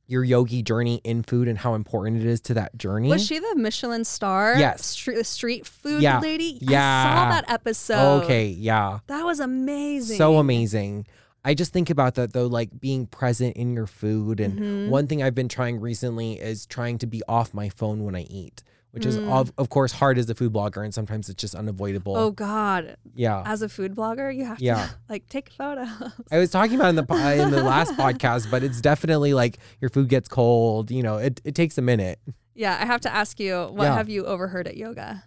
your 0.06 0.24
yogi 0.24 0.62
journey 0.62 1.00
in 1.04 1.24
food 1.24 1.48
and 1.48 1.58
how 1.58 1.74
important 1.76 2.18
it 2.22 2.26
is 2.28 2.42
to 2.42 2.54
that 2.54 2.78
journey. 2.78 3.08
Was 3.10 3.26
she 3.26 3.40
the 3.40 3.56
Michelin 3.56 4.04
star? 4.04 4.56
Yes. 4.58 4.86
Street, 4.86 5.26
street 5.26 5.66
food 5.66 6.02
Yeah. 6.02 6.20
lady? 6.20 6.60
I 6.68 6.72
Yeah. 6.72 7.04
saw 7.04 7.30
that 7.32 7.46
episode. 7.50 8.24
okay, 8.24 8.48
yeah. 8.48 9.00
That 9.08 9.24
was 9.26 9.40
amazing. 9.40 10.18
So 10.18 10.38
amazing. 10.38 11.08
I 11.46 11.54
just 11.54 11.74
think 11.74 11.90
about 11.90 12.16
that 12.16 12.34
though, 12.34 12.48
like 12.48 12.80
being 12.80 13.06
present 13.08 13.56
in 13.58 13.74
your 13.74 13.88
food. 13.88 14.40
And 14.40 14.60
Mhm. 14.60 14.90
one 14.90 15.08
thing 15.08 15.24
I've 15.24 15.36
been 15.36 15.50
trying 15.50 15.80
recently 15.80 16.34
is 16.40 16.66
trying 16.66 16.98
to 17.00 17.08
be 17.08 17.22
off 17.28 17.54
my 17.54 17.70
phone 17.70 18.04
when 18.04 18.16
I 18.16 18.22
eat, 18.24 18.62
which 18.94 19.06
is 19.06 19.18
Mm. 19.18 19.30
of, 19.32 19.52
of 19.58 19.70
course 19.70 19.92
hard 19.92 20.18
as 20.18 20.30
a 20.30 20.36
food 20.36 20.54
blogger, 20.54 20.84
and 20.84 20.94
sometimes 20.94 21.28
it's 21.28 21.42
just 21.42 21.56
unavoidable. 21.56 22.16
Oh 22.16 22.32
God. 22.32 22.96
yeah. 23.16 23.42
As 23.46 23.62
a 23.62 23.68
food 23.70 23.96
blogger, 23.96 24.34
you 24.36 24.46
have 24.46 24.60
Yeah. 24.62 24.86
to 24.88 24.96
like 25.10 25.28
take 25.30 25.50
photos. 25.50 25.88
I 26.32 26.38
was 26.38 26.52
talking 26.52 26.76
about 26.76 26.90
in 26.90 26.96
the 26.96 27.02
in 27.42 27.52
the 27.52 27.64
last 27.64 27.94
podcast, 27.94 28.50
but 28.52 28.64
it's 28.64 28.80
definitely 28.82 29.34
like 29.34 29.58
your 29.82 29.90
food 29.90 30.10
gets 30.10 30.28
cold. 30.30 30.92
You 30.92 31.04
know, 31.04 31.18
it, 31.18 31.42
it 31.44 31.56
takes 31.56 31.78
a 31.78 31.82
minute. 31.82 32.20
yeah, 32.56 32.78
I 32.80 32.86
have 32.86 33.02
to 33.02 33.14
ask 33.14 33.40
you, 33.40 33.56
what 33.72 33.86
Yeah. 33.86 33.96
have 33.96 34.10
you 34.10 34.26
overheard 34.26 34.68
at 34.68 34.78
yoga? 34.78 35.24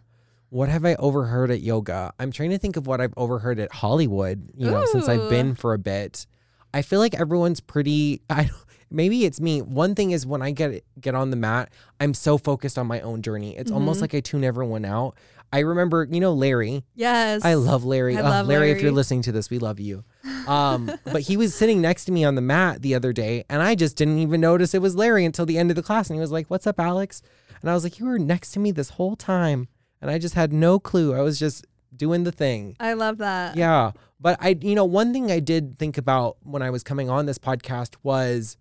What 0.50 0.68
have 0.68 0.84
I 0.84 0.94
overheard 0.94 1.50
at 1.50 1.60
yoga? 1.60 2.12
I'm 2.20 2.30
trying 2.30 2.50
to 2.50 2.58
think 2.58 2.76
of 2.76 2.86
what 2.86 3.00
I've 3.00 3.12
overheard 3.16 3.58
at 3.58 3.72
Hollywood, 3.72 4.48
you 4.56 4.70
know, 4.70 4.84
since 4.86 5.08
I've 5.08 5.28
been 5.28 5.56
for 5.56 5.74
a 5.74 5.78
bit. 5.78 6.24
I 6.72 6.82
feel 6.82 7.00
like 7.00 7.14
everyone's 7.18 7.58
pretty 7.60 8.20
I 8.30 8.44
don't 8.44 8.65
maybe 8.96 9.24
it's 9.24 9.40
me. 9.40 9.60
One 9.62 9.94
thing 9.94 10.10
is 10.10 10.26
when 10.26 10.42
I 10.42 10.50
get 10.50 10.82
get 11.00 11.14
on 11.14 11.30
the 11.30 11.36
mat, 11.36 11.70
I'm 12.00 12.14
so 12.14 12.38
focused 12.38 12.78
on 12.78 12.86
my 12.86 13.00
own 13.00 13.22
journey. 13.22 13.56
It's 13.56 13.70
almost 13.70 13.98
Mhm. 13.98 14.02
like 14.02 14.14
I 14.14 14.20
tune 14.20 14.42
everyone 14.44 14.84
out. 14.84 15.14
I 15.52 15.60
remember, 15.60 16.08
you 16.10 16.18
know, 16.18 16.32
Larry. 16.34 16.84
Yes. 16.96 17.44
I 17.44 17.54
love 17.54 17.84
Larry. 17.84 18.16
I 18.16 18.20
Oh, 18.20 18.24
love 18.24 18.46
Larry, 18.48 18.72
if 18.72 18.82
you're 18.82 18.90
listening 18.90 19.22
to 19.22 19.32
this, 19.32 19.48
we 19.50 19.58
love 19.58 19.78
you. 19.78 20.04
Um, 20.48 20.92
but 21.04 21.22
he 21.22 21.36
was 21.36 21.54
sitting 21.56 21.80
next 21.80 22.04
to 22.04 22.12
me 22.12 22.24
on 22.24 22.36
the 22.36 22.40
mat 22.40 22.80
the 22.82 22.94
other 22.94 23.12
day, 23.12 23.42
and 23.50 23.60
I 23.62 23.74
just 23.74 23.96
didn't 23.96 24.18
even 24.20 24.40
notice 24.40 24.74
it 24.74 24.82
was 24.82 24.94
Larry 24.94 25.24
until 25.24 25.44
the 25.44 25.58
end 25.58 25.70
of 25.70 25.76
the 25.76 25.82
class. 25.82 26.08
And 26.08 26.16
he 26.16 26.20
was 26.20 26.30
like, 26.30 26.46
What's 26.48 26.66
up, 26.68 26.78
Alex? 26.78 27.20
And 27.60 27.68
I 27.70 27.74
was 27.74 27.82
like, 27.82 27.98
You 27.98 28.06
were 28.06 28.18
next 28.18 28.52
to 28.52 28.60
me 28.60 28.70
this 28.70 28.90
whole 28.90 29.16
time. 29.16 29.66
And 30.00 30.08
I 30.08 30.18
just 30.18 30.34
had 30.36 30.52
no 30.52 30.78
clue. 30.78 31.14
I 31.14 31.20
was 31.22 31.38
just 31.40 31.66
doing 31.96 32.22
the 32.24 32.30
thing. 32.32 32.76
I 32.78 32.92
love 32.92 33.18
that. 33.18 33.56
Yeah. 33.56 33.90
But 34.20 34.38
I, 34.40 34.56
you 34.60 34.74
know, 34.76 34.84
one 34.84 35.12
thing 35.12 35.32
I 35.32 35.40
did 35.40 35.78
think 35.80 35.98
about 35.98 36.36
when 36.44 36.62
I 36.62 36.70
was 36.70 36.82
coming 36.84 37.10
on 37.10 37.26
this 37.26 37.38
podcast 37.38 37.94
was 38.04 38.56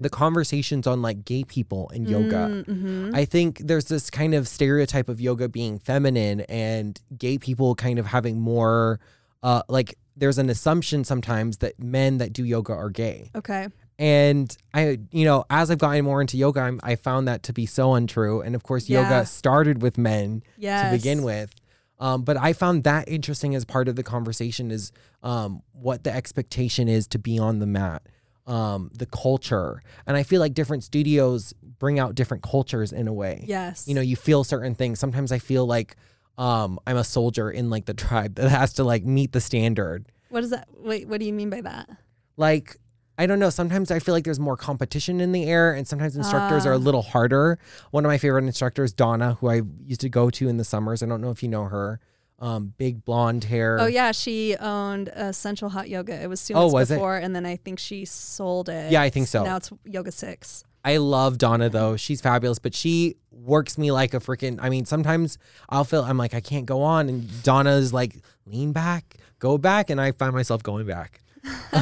the 0.00 0.10
conversations 0.10 0.86
on 0.86 1.02
like 1.02 1.24
gay 1.24 1.44
people 1.44 1.88
and 1.94 2.08
yoga. 2.08 2.64
Mm-hmm. 2.66 3.12
I 3.14 3.24
think 3.24 3.58
there's 3.58 3.84
this 3.86 4.10
kind 4.10 4.34
of 4.34 4.48
stereotype 4.48 5.08
of 5.08 5.20
yoga 5.20 5.48
being 5.48 5.78
feminine 5.78 6.40
and 6.42 7.00
gay 7.16 7.38
people 7.38 7.74
kind 7.74 7.98
of 7.98 8.06
having 8.06 8.40
more 8.40 8.98
uh 9.42 9.62
like 9.68 9.96
there's 10.16 10.38
an 10.38 10.48
assumption 10.50 11.04
sometimes 11.04 11.58
that 11.58 11.78
men 11.78 12.18
that 12.18 12.32
do 12.32 12.44
yoga 12.44 12.72
are 12.72 12.90
gay. 12.90 13.30
Okay. 13.34 13.68
And 13.98 14.56
I 14.72 14.98
you 15.12 15.24
know, 15.24 15.44
as 15.50 15.70
I've 15.70 15.78
gotten 15.78 16.04
more 16.04 16.20
into 16.20 16.36
yoga, 16.36 16.60
I'm, 16.60 16.80
I 16.82 16.96
found 16.96 17.28
that 17.28 17.44
to 17.44 17.52
be 17.52 17.64
so 17.66 17.94
untrue. 17.94 18.40
And 18.40 18.54
of 18.56 18.62
course, 18.64 18.88
Yeah. 18.88 19.02
yoga 19.02 19.26
started 19.26 19.82
with 19.82 19.96
men 19.98 20.42
Yes. 20.58 20.90
to 20.90 20.96
begin 20.96 21.22
with. 21.22 21.54
Um, 22.00 22.22
but 22.22 22.36
I 22.36 22.52
found 22.52 22.82
that 22.84 23.08
interesting 23.08 23.54
as 23.54 23.64
part 23.64 23.86
of 23.86 23.94
the 23.94 24.02
conversation 24.02 24.72
is 24.72 24.90
um, 25.22 25.62
what 25.72 26.02
the 26.02 26.12
expectation 26.12 26.88
is 26.88 27.06
to 27.08 27.18
be 27.20 27.38
on 27.38 27.60
the 27.60 27.66
mat, 27.66 28.02
um, 28.46 28.90
the 28.96 29.06
culture. 29.06 29.82
And 30.06 30.16
I 30.16 30.22
feel 30.22 30.40
like 30.40 30.54
different 30.54 30.84
studios 30.84 31.54
bring 31.78 31.98
out 31.98 32.14
different 32.14 32.42
cultures 32.42 32.92
in 32.92 33.08
a 33.08 33.12
way. 33.12 33.44
Yes. 33.46 33.88
You 33.88 33.94
know, 33.94 34.00
you 34.00 34.16
feel 34.16 34.44
certain 34.44 34.74
things. 34.74 34.98
Sometimes 34.98 35.32
I 35.32 35.38
feel 35.38 35.66
like 35.66 35.96
um, 36.36 36.78
I'm 36.86 36.96
a 36.96 37.04
soldier 37.04 37.50
in 37.50 37.70
like 37.70 37.86
the 37.86 37.94
tribe 38.04 38.34
that 38.36 38.48
has 38.50 38.74
to 38.74 38.84
like 38.84 39.04
meet 39.04 39.32
the 39.32 39.40
standard. 39.40 40.06
what 40.28 40.42
is 40.44 40.50
that? 40.50 40.68
Wait, 40.76 41.08
what 41.08 41.20
do 41.20 41.26
you 41.26 41.32
mean 41.32 41.50
by 41.50 41.60
that? 41.62 41.88
Like, 42.36 42.76
I 43.16 43.26
don't 43.26 43.38
know. 43.38 43.50
Sometimes 43.50 43.92
I 43.92 44.00
feel 44.00 44.12
like 44.12 44.24
there's 44.24 44.40
more 44.40 44.56
competition 44.56 45.20
in 45.20 45.30
the 45.30 45.44
air, 45.44 45.72
and 45.72 45.86
sometimes 45.86 46.16
instructors 46.16 46.66
are 46.66 46.72
a 46.72 46.76
Ah. 46.76 46.78
little 46.78 47.02
harder. 47.02 47.60
One 47.92 48.04
of 48.04 48.08
my 48.08 48.18
favorite 48.18 48.44
instructors, 48.44 48.92
Donna, 48.92 49.34
who 49.34 49.48
I 49.48 49.62
used 49.86 50.00
to 50.00 50.08
go 50.08 50.30
to 50.30 50.48
in 50.48 50.56
the 50.56 50.64
summers. 50.64 51.00
I 51.00 51.06
don't 51.06 51.20
know 51.20 51.30
if 51.30 51.40
you 51.40 51.48
know 51.48 51.64
her. 51.66 52.00
Um, 52.40 52.74
big 52.76 53.04
blonde 53.04 53.44
hair. 53.44 53.78
Oh 53.80 53.86
yeah, 53.86 54.12
she 54.12 54.56
owned 54.56 55.08
Essential 55.08 55.68
Hot 55.68 55.88
Yoga. 55.88 56.20
It 56.20 56.26
was 56.28 56.40
Oh, 56.50 56.66
Sumit's 56.68 56.72
was 56.74 56.90
it? 56.90 56.94
before, 56.96 57.16
and 57.16 57.34
then 57.34 57.46
I 57.46 57.56
think 57.56 57.78
she 57.78 58.04
sold 58.04 58.68
it. 58.68 58.90
Yeah, 58.90 59.02
I 59.02 59.10
think 59.10 59.28
so. 59.28 59.44
Now 59.44 59.56
it's 59.56 59.70
Yoga 59.84 60.10
Six. 60.12 60.64
I 60.84 60.98
love 60.98 61.38
Donna 61.38 61.70
though. 61.70 61.96
She's 61.96 62.20
fabulous, 62.20 62.58
but 62.58 62.74
she 62.74 63.16
works 63.30 63.78
me 63.78 63.90
like 63.92 64.12
a 64.14 64.18
freaking. 64.20 64.58
I 64.60 64.68
mean, 64.68 64.84
sometimes 64.84 65.38
I'll 65.68 65.84
feel 65.84 66.02
I'm 66.02 66.18
like 66.18 66.34
I 66.34 66.40
can't 66.40 66.66
go 66.66 66.82
on, 66.82 67.08
and 67.08 67.42
Donna's 67.42 67.92
like 67.92 68.16
lean 68.46 68.72
back, 68.72 69.16
go 69.38 69.56
back, 69.56 69.88
and 69.88 70.00
I 70.00 70.12
find 70.12 70.34
myself 70.34 70.62
going 70.62 70.86
back. 70.86 71.20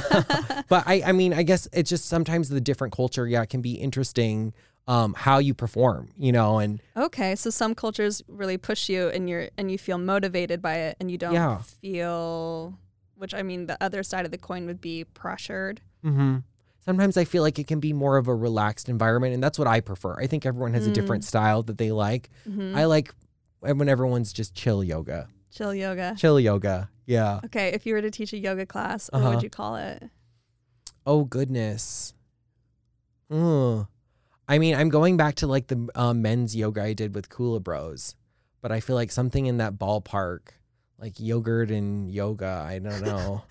but 0.69 0.85
I, 0.87 1.03
I 1.07 1.13
mean, 1.13 1.33
I 1.33 1.43
guess 1.43 1.67
it's 1.73 1.91
just 1.91 2.07
sometimes 2.07 2.49
the 2.49 2.61
different 2.61 2.95
culture, 2.95 3.27
yeah, 3.27 3.45
can 3.45 3.63
be 3.63 3.73
interesting. 3.73 4.53
Um, 4.89 5.15
how 5.15 5.39
you 5.39 5.55
perform, 5.55 6.09
you 6.19 6.33
know, 6.33 6.59
and 6.59 6.83
Okay, 6.97 7.37
so 7.37 7.51
some 7.51 7.73
cultures 7.75 8.21
really 8.27 8.59
push 8.59 8.89
you, 8.89 9.09
and 9.09 9.29
you're 9.31 9.49
and 9.57 9.71
you 9.71 9.79
feel 9.79 9.97
motivated 9.99 10.61
by 10.61 10.75
it, 10.77 10.97
and 10.99 11.09
you 11.11 11.17
don't 11.19 11.35
Yeah. 11.35 11.59
feel. 11.59 12.77
Which 13.15 13.33
I 13.33 13.43
mean, 13.43 13.67
the 13.67 13.79
other 13.81 14.03
side 14.03 14.25
of 14.25 14.33
the 14.33 14.39
coin 14.39 14.67
would 14.67 14.81
be 14.81 15.05
pressured. 15.05 15.81
hmm 16.03 16.39
sometimes 16.85 17.17
I 17.17 17.23
feel 17.25 17.45
like 17.45 17.61
it 17.61 17.69
can 17.69 17.79
be 17.79 17.93
more 17.93 18.17
of 18.17 18.27
a 18.27 18.35
relaxed 18.35 18.89
environment, 18.89 19.35
and 19.35 19.41
that's 19.41 19.57
what 19.57 19.69
I 19.69 19.79
prefer. 19.81 20.17
I 20.21 20.27
think 20.27 20.45
everyone 20.45 20.75
has 20.75 20.85
a 20.85 20.91
different 20.91 21.23
style 21.23 21.63
that 21.63 21.79
they 21.79 21.93
like. 21.93 22.29
Mhm. 22.49 22.75
I 22.75 22.87
like 22.87 23.15
when 23.61 23.89
everyone's 23.89 24.33
just 24.33 24.53
chill 24.53 24.83
yoga, 24.83 25.29
Chill 25.53 25.73
yoga. 25.73 26.17
chill 26.19 26.41
yoga, 26.41 26.91
yeah. 27.07 27.39
Okay, 27.45 27.69
if 27.69 27.87
you 27.87 27.95
were 27.95 28.03
to 28.03 28.11
teach 28.11 28.33
a 28.33 28.37
yoga 28.37 28.67
class, 28.67 29.09
what 29.13 29.21
Uh-huh. 29.23 29.31
would 29.31 29.43
you 29.45 29.51
call 29.51 29.77
it? 29.77 30.11
Oh 31.07 31.23
goodness. 31.25 32.15
Ugh. 33.31 33.87
I 34.53 34.59
mean, 34.59 34.75
I'm 34.75 34.91
going 34.91 35.17
back 35.17 35.37
to 35.37 35.47
like 35.47 35.69
the 35.69 35.89
uh, 35.95 36.13
men's 36.13 36.55
yoga 36.55 36.83
I 36.83 36.93
did 36.93 37.15
with 37.15 37.29
Kula 37.31 37.63
Bros, 37.63 38.15
but 38.61 38.71
I 38.71 38.81
feel 38.81 38.97
like 38.97 39.11
something 39.11 39.47
in 39.47 39.57
that 39.59 39.75
ballpark, 39.79 40.41
like 40.99 41.19
yogurt 41.19 41.71
and 41.71 42.11
yoga. 42.11 42.63
I 42.69 42.79
don't 42.79 43.01
know. 43.01 43.43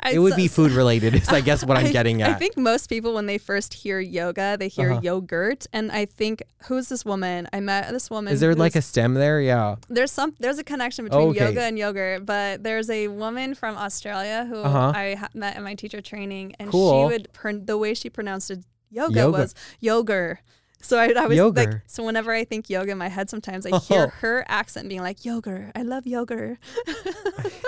I 0.00 0.10
it 0.12 0.18
would 0.18 0.32
so- 0.32 0.36
be 0.36 0.48
food 0.48 0.72
related. 0.72 1.14
Is 1.14 1.30
I 1.30 1.40
guess 1.40 1.64
what 1.64 1.78
I'm 1.78 1.86
I- 1.92 1.92
getting 1.92 2.20
at. 2.20 2.28
I 2.28 2.34
think 2.34 2.58
most 2.58 2.88
people, 2.88 3.14
when 3.14 3.24
they 3.24 3.38
first 3.38 3.72
hear 3.72 3.98
yoga, 4.00 4.56
they 4.58 4.68
hear 4.68 4.90
Uh-huh. 4.92 5.00
yogurt, 5.02 5.66
and 5.72 5.90
I 5.90 6.04
think 6.04 6.42
who's 6.66 6.90
this 6.90 7.04
woman? 7.06 7.48
I 7.54 7.60
met 7.60 7.90
this 7.90 8.10
woman. 8.10 8.34
Is 8.34 8.40
there 8.40 8.54
like 8.54 8.76
a 8.76 8.82
stem 8.82 9.14
there? 9.14 9.40
Yeah. 9.40 9.76
there's 9.88 10.12
some 10.12 10.34
there's 10.40 10.58
a 10.58 10.64
connection 10.64 11.06
between 11.06 11.28
okay. 11.30 11.46
yoga 11.46 11.62
and 11.62 11.78
yogurt, 11.78 12.26
but 12.26 12.62
there's 12.62 12.90
a 12.90 13.08
woman 13.08 13.54
from 13.54 13.76
Australia 13.78 14.44
who 14.44 14.56
Uh-huh. 14.56 14.92
I 14.94 15.14
ha- 15.14 15.30
met 15.32 15.56
in 15.56 15.62
my 15.62 15.74
teacher 15.74 16.02
training, 16.02 16.54
and 16.58 16.70
Cool. 16.70 17.08
she 17.08 17.12
would 17.14 17.32
pron- 17.32 17.64
the 17.64 17.78
way 17.78 17.94
she 17.94 18.10
pronounced 18.10 18.50
it, 18.50 18.60
yoga, 18.92 19.14
Yoga. 19.20 19.38
was 19.38 19.54
yogurt. 19.80 20.38
So 20.84 20.98
I, 20.98 21.12
I 21.16 21.26
was 21.28 21.38
Yogur. 21.38 21.56
like, 21.56 21.80
so 21.86 22.02
whenever 22.04 22.32
I 22.32 22.42
think 22.44 22.68
yoga 22.68 22.90
in 22.90 22.98
my 22.98 23.08
head, 23.08 23.30
sometimes 23.30 23.64
I 23.66 23.78
hear 23.78 24.06
Oh. 24.08 24.18
her 24.20 24.44
accent 24.48 24.88
being 24.88 25.00
like 25.00 25.24
yogurt. 25.24 25.70
I 25.76 25.82
love 25.82 26.06
yogurt. 26.08 26.58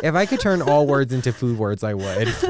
If 0.02 0.14
I 0.16 0.26
could 0.26 0.40
turn 0.40 0.60
all 0.60 0.87
words 0.87 1.12
into 1.12 1.32
food 1.32 1.56
words, 1.58 1.84
I 1.84 1.94
would. 1.94 2.28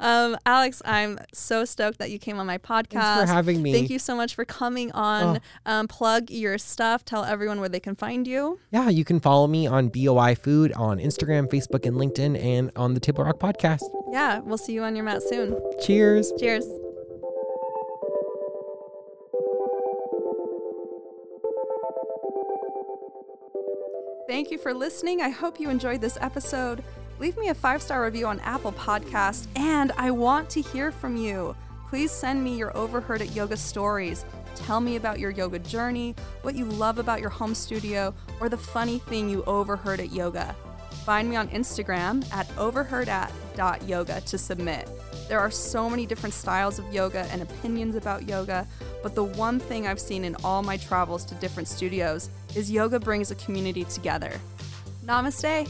Um, 0.00 0.36
Alex, 0.44 0.82
I'm 0.84 1.18
so 1.32 1.64
stoked 1.64 1.98
that 1.98 2.10
you 2.10 2.18
came 2.18 2.38
on 2.38 2.46
my 2.46 2.58
podcast. 2.58 3.00
Thanks 3.16 3.30
for 3.30 3.34
having 3.34 3.62
me. 3.62 3.72
Thank 3.72 3.90
you 3.90 3.98
so 3.98 4.16
much 4.16 4.34
for 4.34 4.44
coming 4.44 4.90
on. 4.92 5.40
Um, 5.66 5.86
plug 5.86 6.30
your 6.30 6.58
stuff. 6.58 7.04
Tell 7.04 7.24
everyone 7.24 7.60
where 7.60 7.68
they 7.68 7.78
can 7.78 7.94
find 7.94 8.26
you. 8.26 8.58
Yeah, 8.72 8.88
you 8.88 9.04
can 9.04 9.20
follow 9.20 9.46
me 9.46 9.66
on 9.66 9.88
BOI 9.88 10.34
Food 10.34 10.72
on 10.72 10.98
Instagram, 10.98 11.48
Facebook, 11.48 11.86
and 11.86 11.96
LinkedIn, 11.96 12.42
and 12.42 12.72
on 12.74 12.94
the 12.94 13.00
Table 13.00 13.22
Rock 13.24 13.38
podcast. 13.38 13.82
Yeah, 14.10 14.40
we'll 14.40 14.58
see 14.58 14.72
you 14.72 14.82
on 14.82 14.96
your 14.96 15.04
mat 15.04 15.22
soon. 15.22 15.58
Cheers. 15.82 16.32
Cheers. 16.38 16.66
Thank 24.32 24.50
you 24.50 24.56
for 24.56 24.72
listening. 24.72 25.20
I 25.20 25.28
hope 25.28 25.60
you 25.60 25.68
enjoyed 25.68 26.00
this 26.00 26.16
episode. 26.18 26.82
Leave 27.18 27.36
me 27.36 27.48
a 27.48 27.54
five 27.54 27.82
star 27.82 28.02
review 28.02 28.26
on 28.26 28.40
Apple 28.40 28.72
Podcasts, 28.72 29.46
and 29.56 29.92
I 29.98 30.10
want 30.10 30.48
to 30.48 30.62
hear 30.62 30.90
from 30.90 31.18
you. 31.18 31.54
Please 31.90 32.10
send 32.10 32.42
me 32.42 32.56
your 32.56 32.74
overheard 32.74 33.20
at 33.20 33.36
yoga 33.36 33.58
stories. 33.58 34.24
Tell 34.54 34.80
me 34.80 34.96
about 34.96 35.18
your 35.18 35.32
yoga 35.32 35.58
journey, 35.58 36.14
what 36.40 36.54
you 36.54 36.64
love 36.64 36.98
about 36.98 37.20
your 37.20 37.28
home 37.28 37.54
studio, 37.54 38.14
or 38.40 38.48
the 38.48 38.56
funny 38.56 39.00
thing 39.00 39.28
you 39.28 39.44
overheard 39.44 40.00
at 40.00 40.12
yoga. 40.12 40.56
Find 41.04 41.28
me 41.28 41.36
on 41.36 41.48
Instagram 41.48 42.24
at 42.32 42.48
overheardat.yoga 42.56 44.22
to 44.22 44.38
submit. 44.38 44.88
There 45.28 45.40
are 45.40 45.50
so 45.50 45.88
many 45.88 46.06
different 46.06 46.34
styles 46.34 46.78
of 46.78 46.92
yoga 46.92 47.26
and 47.30 47.42
opinions 47.42 47.94
about 47.94 48.28
yoga, 48.28 48.66
but 49.02 49.14
the 49.14 49.24
one 49.24 49.58
thing 49.58 49.86
I've 49.86 50.00
seen 50.00 50.24
in 50.24 50.36
all 50.44 50.62
my 50.62 50.76
travels 50.76 51.24
to 51.26 51.34
different 51.36 51.68
studios 51.68 52.28
is 52.54 52.70
yoga 52.70 53.00
brings 53.00 53.30
a 53.30 53.34
community 53.36 53.84
together. 53.84 54.32
Namaste. 55.04 55.68